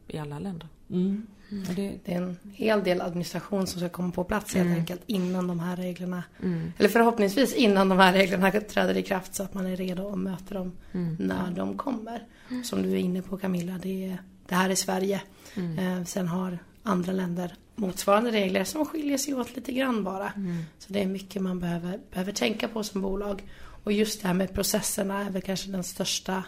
i 0.08 0.18
alla 0.18 0.40
länder. 0.40 0.68
Mm. 0.90 1.28
Mm. 1.52 1.64
Det, 1.76 2.00
det, 2.06 2.14
är 2.14 2.22
en 2.22 2.38
hel 2.54 2.84
del 2.84 3.02
administration 3.02 3.68
som 3.68 3.80
ska 3.80 3.90
komma 3.90 4.12
på 4.12 4.24
plats 4.24 4.56
helt 4.56 4.66
mm. 4.66 4.80
enkelt 4.80 5.02
innan 5.06 5.48
de 5.48 5.60
här 5.60 5.76
reglerna, 5.76 6.24
mm. 6.44 6.74
eller 6.78 6.90
förhoppningsvis 6.90 7.54
innan 7.54 7.90
de 7.90 8.00
här 8.00 8.14
reglerna 8.14 8.52
träder 8.52 8.98
i 8.98 9.04
kraft 9.04 9.36
så 9.36 9.44
att 9.44 9.54
man 9.54 9.66
är 9.66 9.76
redo 9.76 10.10
att 10.10 10.20
möta 10.20 10.54
dem 10.54 10.72
mm. 10.92 11.16
när 11.20 11.52
de 11.52 11.78
kommer. 11.78 12.28
Mm. 12.50 12.64
Som 12.64 12.84
du 12.84 12.92
är 12.92 12.98
inne 12.98 13.22
på 13.22 13.38
Camilla, 13.38 13.80
det, 13.82 14.18
det 14.48 14.56
här 14.56 14.70
är 14.70 14.76
Sverige. 14.76 15.22
Eh, 15.56 16.04
sen 16.04 16.28
har 16.28 16.60
andra 16.90 17.12
länder 17.12 17.56
motsvarande 17.76 18.32
regler 18.32 18.64
som 18.64 18.86
skiljer 18.86 19.18
sig 19.18 19.34
åt 19.34 19.56
lite 19.56 19.72
grann 19.72 20.04
bara. 20.04 20.32
Så 20.80 20.94
det 20.94 21.02
är 21.02 21.06
mycket 21.06 21.42
man 21.42 21.60
behöver, 21.60 22.00
behöver 22.12 22.32
tänka 22.32 22.68
på 22.68 22.84
som 22.84 23.02
bolag. 23.02 23.44
Och 23.84 23.92
just 23.92 24.22
det 24.22 24.28
här 24.28 24.36
med 24.36 24.54
processerna 24.54 25.26
är 25.26 25.30
väl 25.30 25.42
kanske 25.42 25.70
den 25.70 25.84
största, 25.84 26.44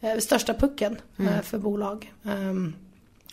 eh, 0.00 0.18
största 0.18 0.54
pucken 0.54 0.96
eh, 1.18 1.26
mm. 1.26 1.42
för 1.42 1.58
bolag. 1.58 2.12
Um, 2.22 2.74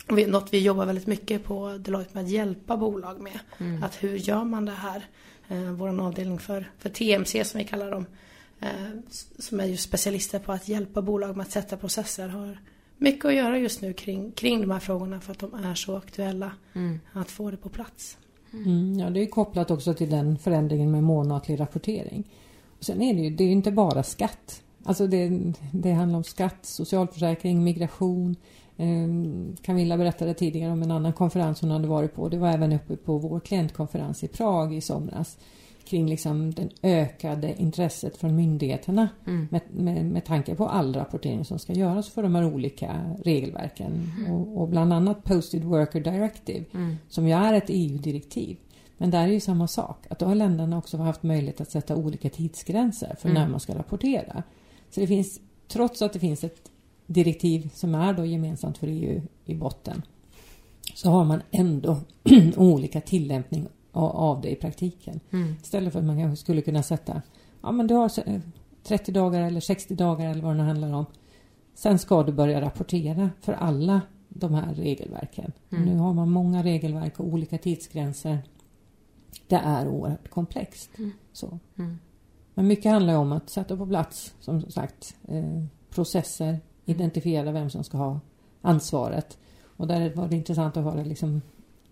något 0.08 0.52
vi 0.52 0.58
jobbar 0.58 0.86
väldigt 0.86 1.06
mycket 1.06 1.44
på 1.44 1.78
Deloitte 1.78 2.10
med 2.14 2.24
att 2.24 2.30
hjälpa 2.30 2.76
bolag 2.76 3.20
med. 3.20 3.38
Mm. 3.58 3.82
Att 3.82 4.02
hur 4.02 4.16
gör 4.16 4.44
man 4.44 4.64
det 4.64 4.72
här? 4.72 5.06
Eh, 5.48 5.72
Vår 5.72 6.00
avdelning 6.00 6.38
för, 6.38 6.70
för 6.78 6.88
TMC 6.90 7.44
som 7.44 7.58
vi 7.58 7.64
kallar 7.64 7.90
dem. 7.90 8.06
Eh, 8.60 8.90
som 9.38 9.60
är 9.60 9.64
ju 9.64 9.76
specialister 9.76 10.38
på 10.38 10.52
att 10.52 10.68
hjälpa 10.68 11.02
bolag 11.02 11.36
med 11.36 11.46
att 11.46 11.52
sätta 11.52 11.76
processer. 11.76 12.28
Har 12.28 12.58
mycket 12.98 13.24
att 13.24 13.34
göra 13.34 13.58
just 13.58 13.82
nu 13.82 13.92
kring, 13.92 14.32
kring 14.32 14.60
de 14.60 14.70
här 14.70 14.80
frågorna 14.80 15.20
för 15.20 15.32
att 15.32 15.38
de 15.38 15.54
är 15.54 15.74
så 15.74 15.96
aktuella. 15.96 16.52
Mm. 16.74 17.00
Att 17.12 17.30
få 17.30 17.50
det 17.50 17.56
på 17.56 17.68
plats. 17.68 18.18
Mm, 18.52 18.98
ja, 18.98 19.10
det 19.10 19.20
är 19.20 19.26
kopplat 19.26 19.70
också 19.70 19.94
till 19.94 20.10
den 20.10 20.38
förändringen 20.38 20.90
med 20.90 21.02
månatlig 21.02 21.60
rapportering. 21.60 22.24
Sen 22.80 23.02
är 23.02 23.14
det 23.14 23.20
ju 23.20 23.30
det 23.30 23.44
är 23.44 23.48
inte 23.48 23.72
bara 23.72 24.02
skatt. 24.02 24.62
Alltså 24.84 25.06
det, 25.06 25.52
det 25.72 25.92
handlar 25.92 26.16
om 26.16 26.24
skatt, 26.24 26.58
socialförsäkring, 26.62 27.64
migration. 27.64 28.36
Eh, 28.76 29.08
Camilla 29.62 29.96
berättade 29.96 30.34
tidigare 30.34 30.72
om 30.72 30.82
en 30.82 30.90
annan 30.90 31.12
konferens 31.12 31.60
hon 31.60 31.70
hade 31.70 31.88
varit 31.88 32.14
på. 32.14 32.28
Det 32.28 32.38
var 32.38 32.48
även 32.48 32.72
uppe 32.72 32.96
på 32.96 33.18
vår 33.18 33.40
klientkonferens 33.40 34.24
i 34.24 34.28
Prag 34.28 34.74
i 34.74 34.80
somras 34.80 35.38
kring 35.86 36.08
liksom 36.08 36.54
det 36.54 36.68
ökade 36.82 37.54
intresset 37.58 38.16
från 38.16 38.36
myndigheterna 38.36 39.08
mm. 39.26 39.48
med, 39.50 39.60
med, 39.70 40.04
med 40.04 40.24
tanke 40.24 40.54
på 40.54 40.68
all 40.68 40.94
rapportering 40.94 41.44
som 41.44 41.58
ska 41.58 41.72
göras 41.72 42.08
för 42.08 42.22
de 42.22 42.34
här 42.34 42.44
olika 42.44 43.16
regelverken. 43.24 44.12
Mm. 44.18 44.32
Och, 44.32 44.62
och, 44.62 44.68
bland 44.68 44.92
annat 44.92 45.24
Posted 45.24 45.64
Worker 45.64 46.00
Directive 46.00 46.64
mm. 46.74 46.96
som 47.08 47.28
ju 47.28 47.32
är 47.32 47.52
ett 47.54 47.68
EU-direktiv. 47.68 48.56
Men 48.98 49.10
där 49.10 49.22
är 49.22 49.32
ju 49.32 49.40
samma 49.40 49.68
sak, 49.68 50.06
att 50.10 50.18
då 50.18 50.26
har 50.26 50.34
länderna 50.34 50.78
också 50.78 50.96
haft 50.96 51.22
möjlighet 51.22 51.60
att 51.60 51.70
sätta 51.70 51.96
olika 51.96 52.30
tidsgränser 52.30 53.16
för 53.20 53.28
mm. 53.28 53.42
när 53.42 53.48
man 53.48 53.60
ska 53.60 53.74
rapportera. 53.74 54.42
Så 54.90 55.00
det 55.00 55.06
finns, 55.06 55.40
trots 55.68 56.02
att 56.02 56.12
det 56.12 56.18
finns 56.18 56.44
ett 56.44 56.70
direktiv 57.06 57.70
som 57.74 57.94
är 57.94 58.12
då 58.12 58.24
gemensamt 58.24 58.78
för 58.78 58.86
EU 58.86 59.22
i 59.44 59.54
botten, 59.54 60.02
så 60.94 61.10
har 61.10 61.24
man 61.24 61.42
ändå 61.50 61.96
olika 62.56 63.00
tillämpning 63.00 63.66
av 63.96 64.40
det 64.40 64.50
i 64.50 64.56
praktiken. 64.56 65.20
Mm. 65.30 65.54
Istället 65.62 65.92
för 65.92 66.00
att 66.00 66.06
man 66.06 66.18
kanske 66.18 66.42
skulle 66.42 66.62
kunna 66.62 66.82
sätta, 66.82 67.22
ja 67.62 67.72
men 67.72 67.86
du 67.86 67.94
har 67.94 68.10
30 68.82 69.12
dagar 69.12 69.40
eller 69.40 69.60
60 69.60 69.94
dagar 69.94 70.30
eller 70.30 70.42
vad 70.42 70.56
det 70.56 70.62
handlar 70.62 70.92
om. 70.92 71.06
Sen 71.74 71.98
ska 71.98 72.22
du 72.22 72.32
börja 72.32 72.60
rapportera 72.60 73.30
för 73.40 73.52
alla 73.52 74.00
de 74.28 74.54
här 74.54 74.74
regelverken. 74.74 75.52
Mm. 75.70 75.84
Nu 75.84 75.96
har 75.96 76.12
man 76.12 76.30
många 76.30 76.62
regelverk 76.62 77.20
och 77.20 77.26
olika 77.26 77.58
tidsgränser 77.58 78.38
det 79.46 79.56
är 79.56 79.88
oerhört 79.88 80.30
komplext. 80.30 80.90
Mm. 80.98 81.12
Så. 81.32 81.58
Mm. 81.78 81.98
Men 82.54 82.66
mycket 82.66 82.92
handlar 82.92 83.16
om 83.16 83.32
att 83.32 83.50
sätta 83.50 83.76
på 83.76 83.86
plats, 83.86 84.34
som 84.40 84.70
sagt, 84.70 85.16
eh, 85.28 85.62
processer, 85.90 86.48
mm. 86.48 86.60
identifiera 86.84 87.52
vem 87.52 87.70
som 87.70 87.84
ska 87.84 87.98
ha 87.98 88.20
ansvaret. 88.62 89.38
Och 89.76 89.86
där 89.86 90.14
var 90.14 90.28
det 90.28 90.36
intressant 90.36 90.76
att 90.76 90.84
höra 90.84 91.02
liksom, 91.02 91.42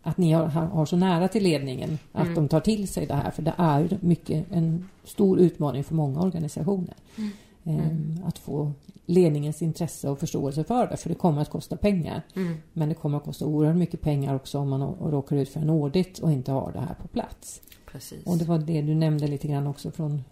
att 0.04 0.18
ni 0.18 0.32
har, 0.32 0.46
har 0.46 0.86
så 0.86 0.96
nära 0.96 1.28
till 1.28 1.42
ledningen 1.42 1.98
att 2.12 2.22
mm. 2.22 2.34
de 2.34 2.48
tar 2.48 2.60
till 2.60 2.88
sig 2.88 3.06
det 3.06 3.14
här. 3.14 3.30
För 3.30 3.42
det 3.42 3.54
är 3.56 3.98
mycket 4.00 4.46
en 4.50 4.88
stor 5.04 5.38
utmaning 5.38 5.84
för 5.84 5.94
många 5.94 6.20
organisationer. 6.20 6.94
Mm. 7.16 7.30
Mm. 7.64 8.24
Att 8.26 8.38
få 8.38 8.72
ledningens 9.06 9.62
intresse 9.62 10.10
och 10.10 10.18
förståelse 10.18 10.64
för 10.64 10.86
det, 10.86 10.96
för 10.96 11.08
det 11.08 11.14
kommer 11.14 11.42
att 11.42 11.50
kosta 11.50 11.76
pengar. 11.76 12.22
Mm. 12.36 12.56
Men 12.72 12.88
det 12.88 12.94
kommer 12.94 13.16
att 13.16 13.24
kosta 13.24 13.46
oerhört 13.46 13.76
mycket 13.76 14.00
pengar 14.00 14.34
också 14.34 14.58
om 14.58 14.68
man 14.68 14.82
råkar 14.82 15.36
ut 15.36 15.48
för 15.48 15.60
en 15.60 15.70
audit 15.70 16.18
och 16.18 16.32
inte 16.32 16.52
har 16.52 16.72
det 16.72 16.80
här 16.80 16.94
på 17.02 17.08
plats. 17.08 17.60
Precis. 17.92 18.26
Och 18.26 18.38
det 18.38 18.44
var 18.44 18.58
det 18.58 18.82
du 18.82 18.94
nämnde 18.94 19.26
lite 19.26 19.48
grann 19.48 19.66
också 19.66 19.90
från 19.90 20.22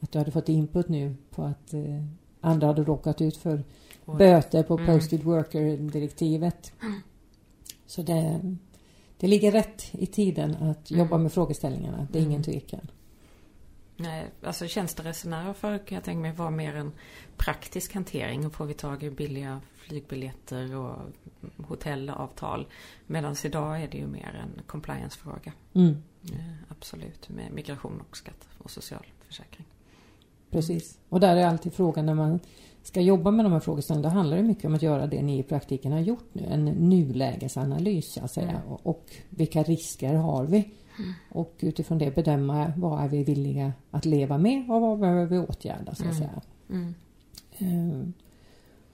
att 0.00 0.12
du 0.12 0.18
hade 0.18 0.30
fått 0.30 0.48
input 0.48 0.88
nu 0.88 1.14
på 1.30 1.42
att 1.42 1.74
eh, 1.74 2.04
andra 2.40 2.66
hade 2.66 2.84
råkat 2.84 3.20
ut 3.20 3.36
för 3.36 3.62
böter 4.18 4.62
på 4.62 4.74
Mm. 4.74 4.86
Posted 4.86 5.22
Worker-direktivet. 5.22 6.72
Så 7.86 8.02
det, 8.02 8.40
det 9.20 9.26
ligger 9.26 9.52
rätt 9.52 9.88
i 9.92 10.06
tiden 10.06 10.54
att 10.56 10.90
jobba 10.90 11.14
Mm. 11.14 11.22
med 11.22 11.32
frågeställningarna. 11.32 12.06
Det 12.12 12.18
är 12.18 12.22
ingen 12.22 12.32
Mm. 12.32 12.42
tvekan. 12.42 12.90
Nej, 13.96 14.30
alltså 14.42 14.66
tjänsteresenärer 14.66 15.52
förr 15.52 15.78
kan 15.86 15.94
jag 15.96 16.04
tänka 16.04 16.20
mig 16.20 16.32
var 16.32 16.50
mer 16.50 16.74
en 16.76 16.92
praktisk 17.36 17.94
hantering. 17.94 18.42
Hur 18.42 18.50
får 18.50 18.64
vi 18.66 18.74
tag 18.74 19.02
i 19.02 19.10
billiga 19.10 19.60
flygbiljetter 19.74 20.74
och 20.76 20.96
hotellavtal? 21.66 22.66
Medan 23.06 23.36
idag 23.44 23.82
är 23.82 23.88
det 23.88 23.98
ju 23.98 24.06
mer 24.06 24.40
en 24.42 24.62
compliance-fråga. 24.66 25.52
Mm, 25.74 26.02
Eh, 26.32 26.54
absolut, 26.68 27.28
med 27.28 27.52
migration 27.52 28.02
och 28.10 28.16
skatt 28.16 28.48
och 28.58 28.70
socialförsäkring. 28.70 29.66
precis. 30.50 30.98
Och 31.08 31.20
där 31.20 31.36
är 31.36 31.46
alltid 31.46 31.72
frågan 31.74 32.06
när 32.06 32.14
man 32.14 32.40
ska 32.82 33.00
jobba 33.00 33.30
med 33.30 33.44
de 33.44 33.52
här 33.52 33.60
frågeställningarna. 33.60 34.14
Då 34.14 34.18
handlar 34.18 34.36
det 34.36 34.42
mycket 34.42 34.64
om 34.64 34.74
att 34.74 34.82
göra 34.82 35.06
det 35.06 35.22
ni 35.22 35.38
i 35.38 35.42
praktiken 35.42 35.92
har 35.92 36.00
gjort 36.00 36.28
nu. 36.32 36.44
En 36.50 36.64
nulägesanalys 36.64 38.12
så 38.12 38.24
att 38.24 38.30
säga. 38.32 38.50
Mm. 38.50 38.62
Och, 38.68 38.86
och 38.86 39.04
vilka 39.30 39.62
risker 39.62 40.14
har 40.14 40.44
vi? 40.44 40.68
Och 41.32 41.54
utifrån 41.60 41.98
det 41.98 42.14
bedöma 42.14 42.72
vad 42.76 43.04
är 43.04 43.08
vi 43.08 43.24
villiga 43.24 43.72
att 43.90 44.04
leva 44.04 44.38
med 44.38 44.70
och 44.70 44.80
vad 44.80 44.98
behöver 44.98 45.26
vi 45.26 45.38
åtgärda 45.38 45.94
så 45.94 46.04
att 46.08 46.14
Mm. 46.14 46.14
säga. 46.18 46.40
Mm. 46.70 46.94
Eh, 47.58 48.08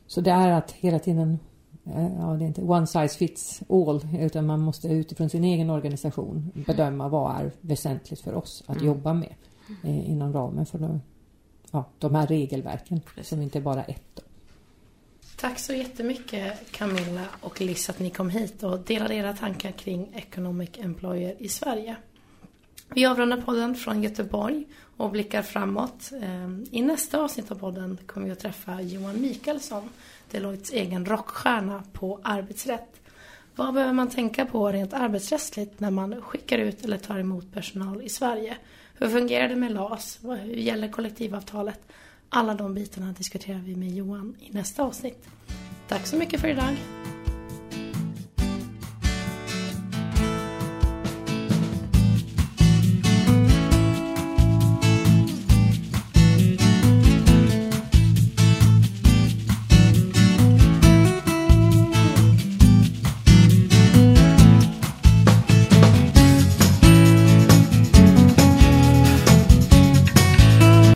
Så 0.07 0.21
det 0.21 0.31
är 0.31 0.51
att 0.53 0.73
hela 0.73 0.99
tiden, 0.99 1.39
eh, 1.85 2.13
ja 2.19 2.27
det 2.27 2.45
är 2.45 2.47
inte 2.47 2.63
one 2.63 2.87
size 2.87 3.09
fits 3.19 3.63
all, 3.69 4.01
utan 4.21 4.47
man 4.47 4.61
måste 4.61 4.89
utifrån 4.89 5.29
sin 5.29 5.45
egen 5.45 5.71
organisation 5.71 6.51
bedöma 6.67 7.09
vad 7.09 7.37
är 7.41 7.53
väsentligt 7.61 8.21
för 8.21 8.35
oss 8.35 8.63
att 8.67 8.77
Mm. 8.77 8.87
jobba 8.87 9.13
med 9.15 9.35
eh, 9.85 10.11
inom 10.11 10.33
ramen 10.33 10.67
för 10.67 10.79
de, 10.79 11.01
ja, 11.71 11.85
de 11.99 12.15
här 12.15 12.27
regelverken 12.27 13.01
Precis. 13.01 13.29
som 13.29 13.43
inte 13.43 13.61
bara 13.61 13.85
ett. 13.85 14.03
Då. 14.15 14.23
Tack 15.37 15.59
så 15.59 15.73
jättemycket 15.75 16.73
Camilla 16.73 17.25
och 17.41 17.61
Liz 17.61 17.91
att 17.91 17.99
ni 17.99 18.11
kom 18.11 18.31
hit 18.31 18.63
och 18.63 18.81
delade 18.81 19.15
era 19.15 19.33
tankar 19.33 19.71
kring 19.71 20.13
Economic 20.15 20.71
Employer 20.79 21.35
i 21.39 21.49
Sverige. 21.49 21.97
Vi 22.95 23.07
avrundar 23.07 23.41
podden 23.41 23.75
från 23.75 24.03
Göteborg 24.03 24.65
och 24.97 25.11
blickar 25.11 25.43
framåt. 25.43 26.11
Ehm, 26.23 26.67
I 26.71 26.83
nästa 26.83 27.21
avsnitt 27.21 27.51
av 27.51 27.55
podden 27.55 27.99
kommer 28.07 28.27
vi 28.27 28.33
att 28.33 28.39
träffa 28.39 28.81
Johan 28.81 29.21
Mikaelsson, 29.21 29.89
Deloittes 30.31 30.73
egen 30.73 31.07
rockstjärna 31.07 31.83
på 31.93 32.21
arbetsrätt. 32.23 33.01
Vad 33.57 33.75
behöver 33.75 33.93
man 33.93 34.11
tänka 34.11 34.47
på 34.47 34.73
rent 34.73 34.93
arbetsrättsligt 34.93 35.81
när 35.81 35.91
man 35.91 36.23
skickar 36.23 36.59
ut 36.59 36.85
eller 36.85 36.99
tar 36.99 37.19
emot 37.19 37.53
personal 37.53 38.03
i 38.03 38.09
Sverige? 38.09 38.57
Hur 38.99 39.09
fungerar 39.09 39.49
det 39.49 39.57
med 39.57 39.73
LAS? 39.73 40.19
Hur 40.23 40.57
gäller 40.57 40.89
kollektivavtalet? 40.89 41.81
Alla 42.29 42.55
de 42.55 42.75
bitarna 42.75 43.13
diskuterar 43.13 43.59
vi 43.59 43.77
med 43.77 43.91
Johan 43.91 44.37
i 44.41 44.51
nästa 44.53 44.83
avsnitt. 44.83 45.29
Tack 45.89 46.07
så 46.07 46.17
mycket 46.17 46.41
för 46.41 46.49
idag. 46.49 46.77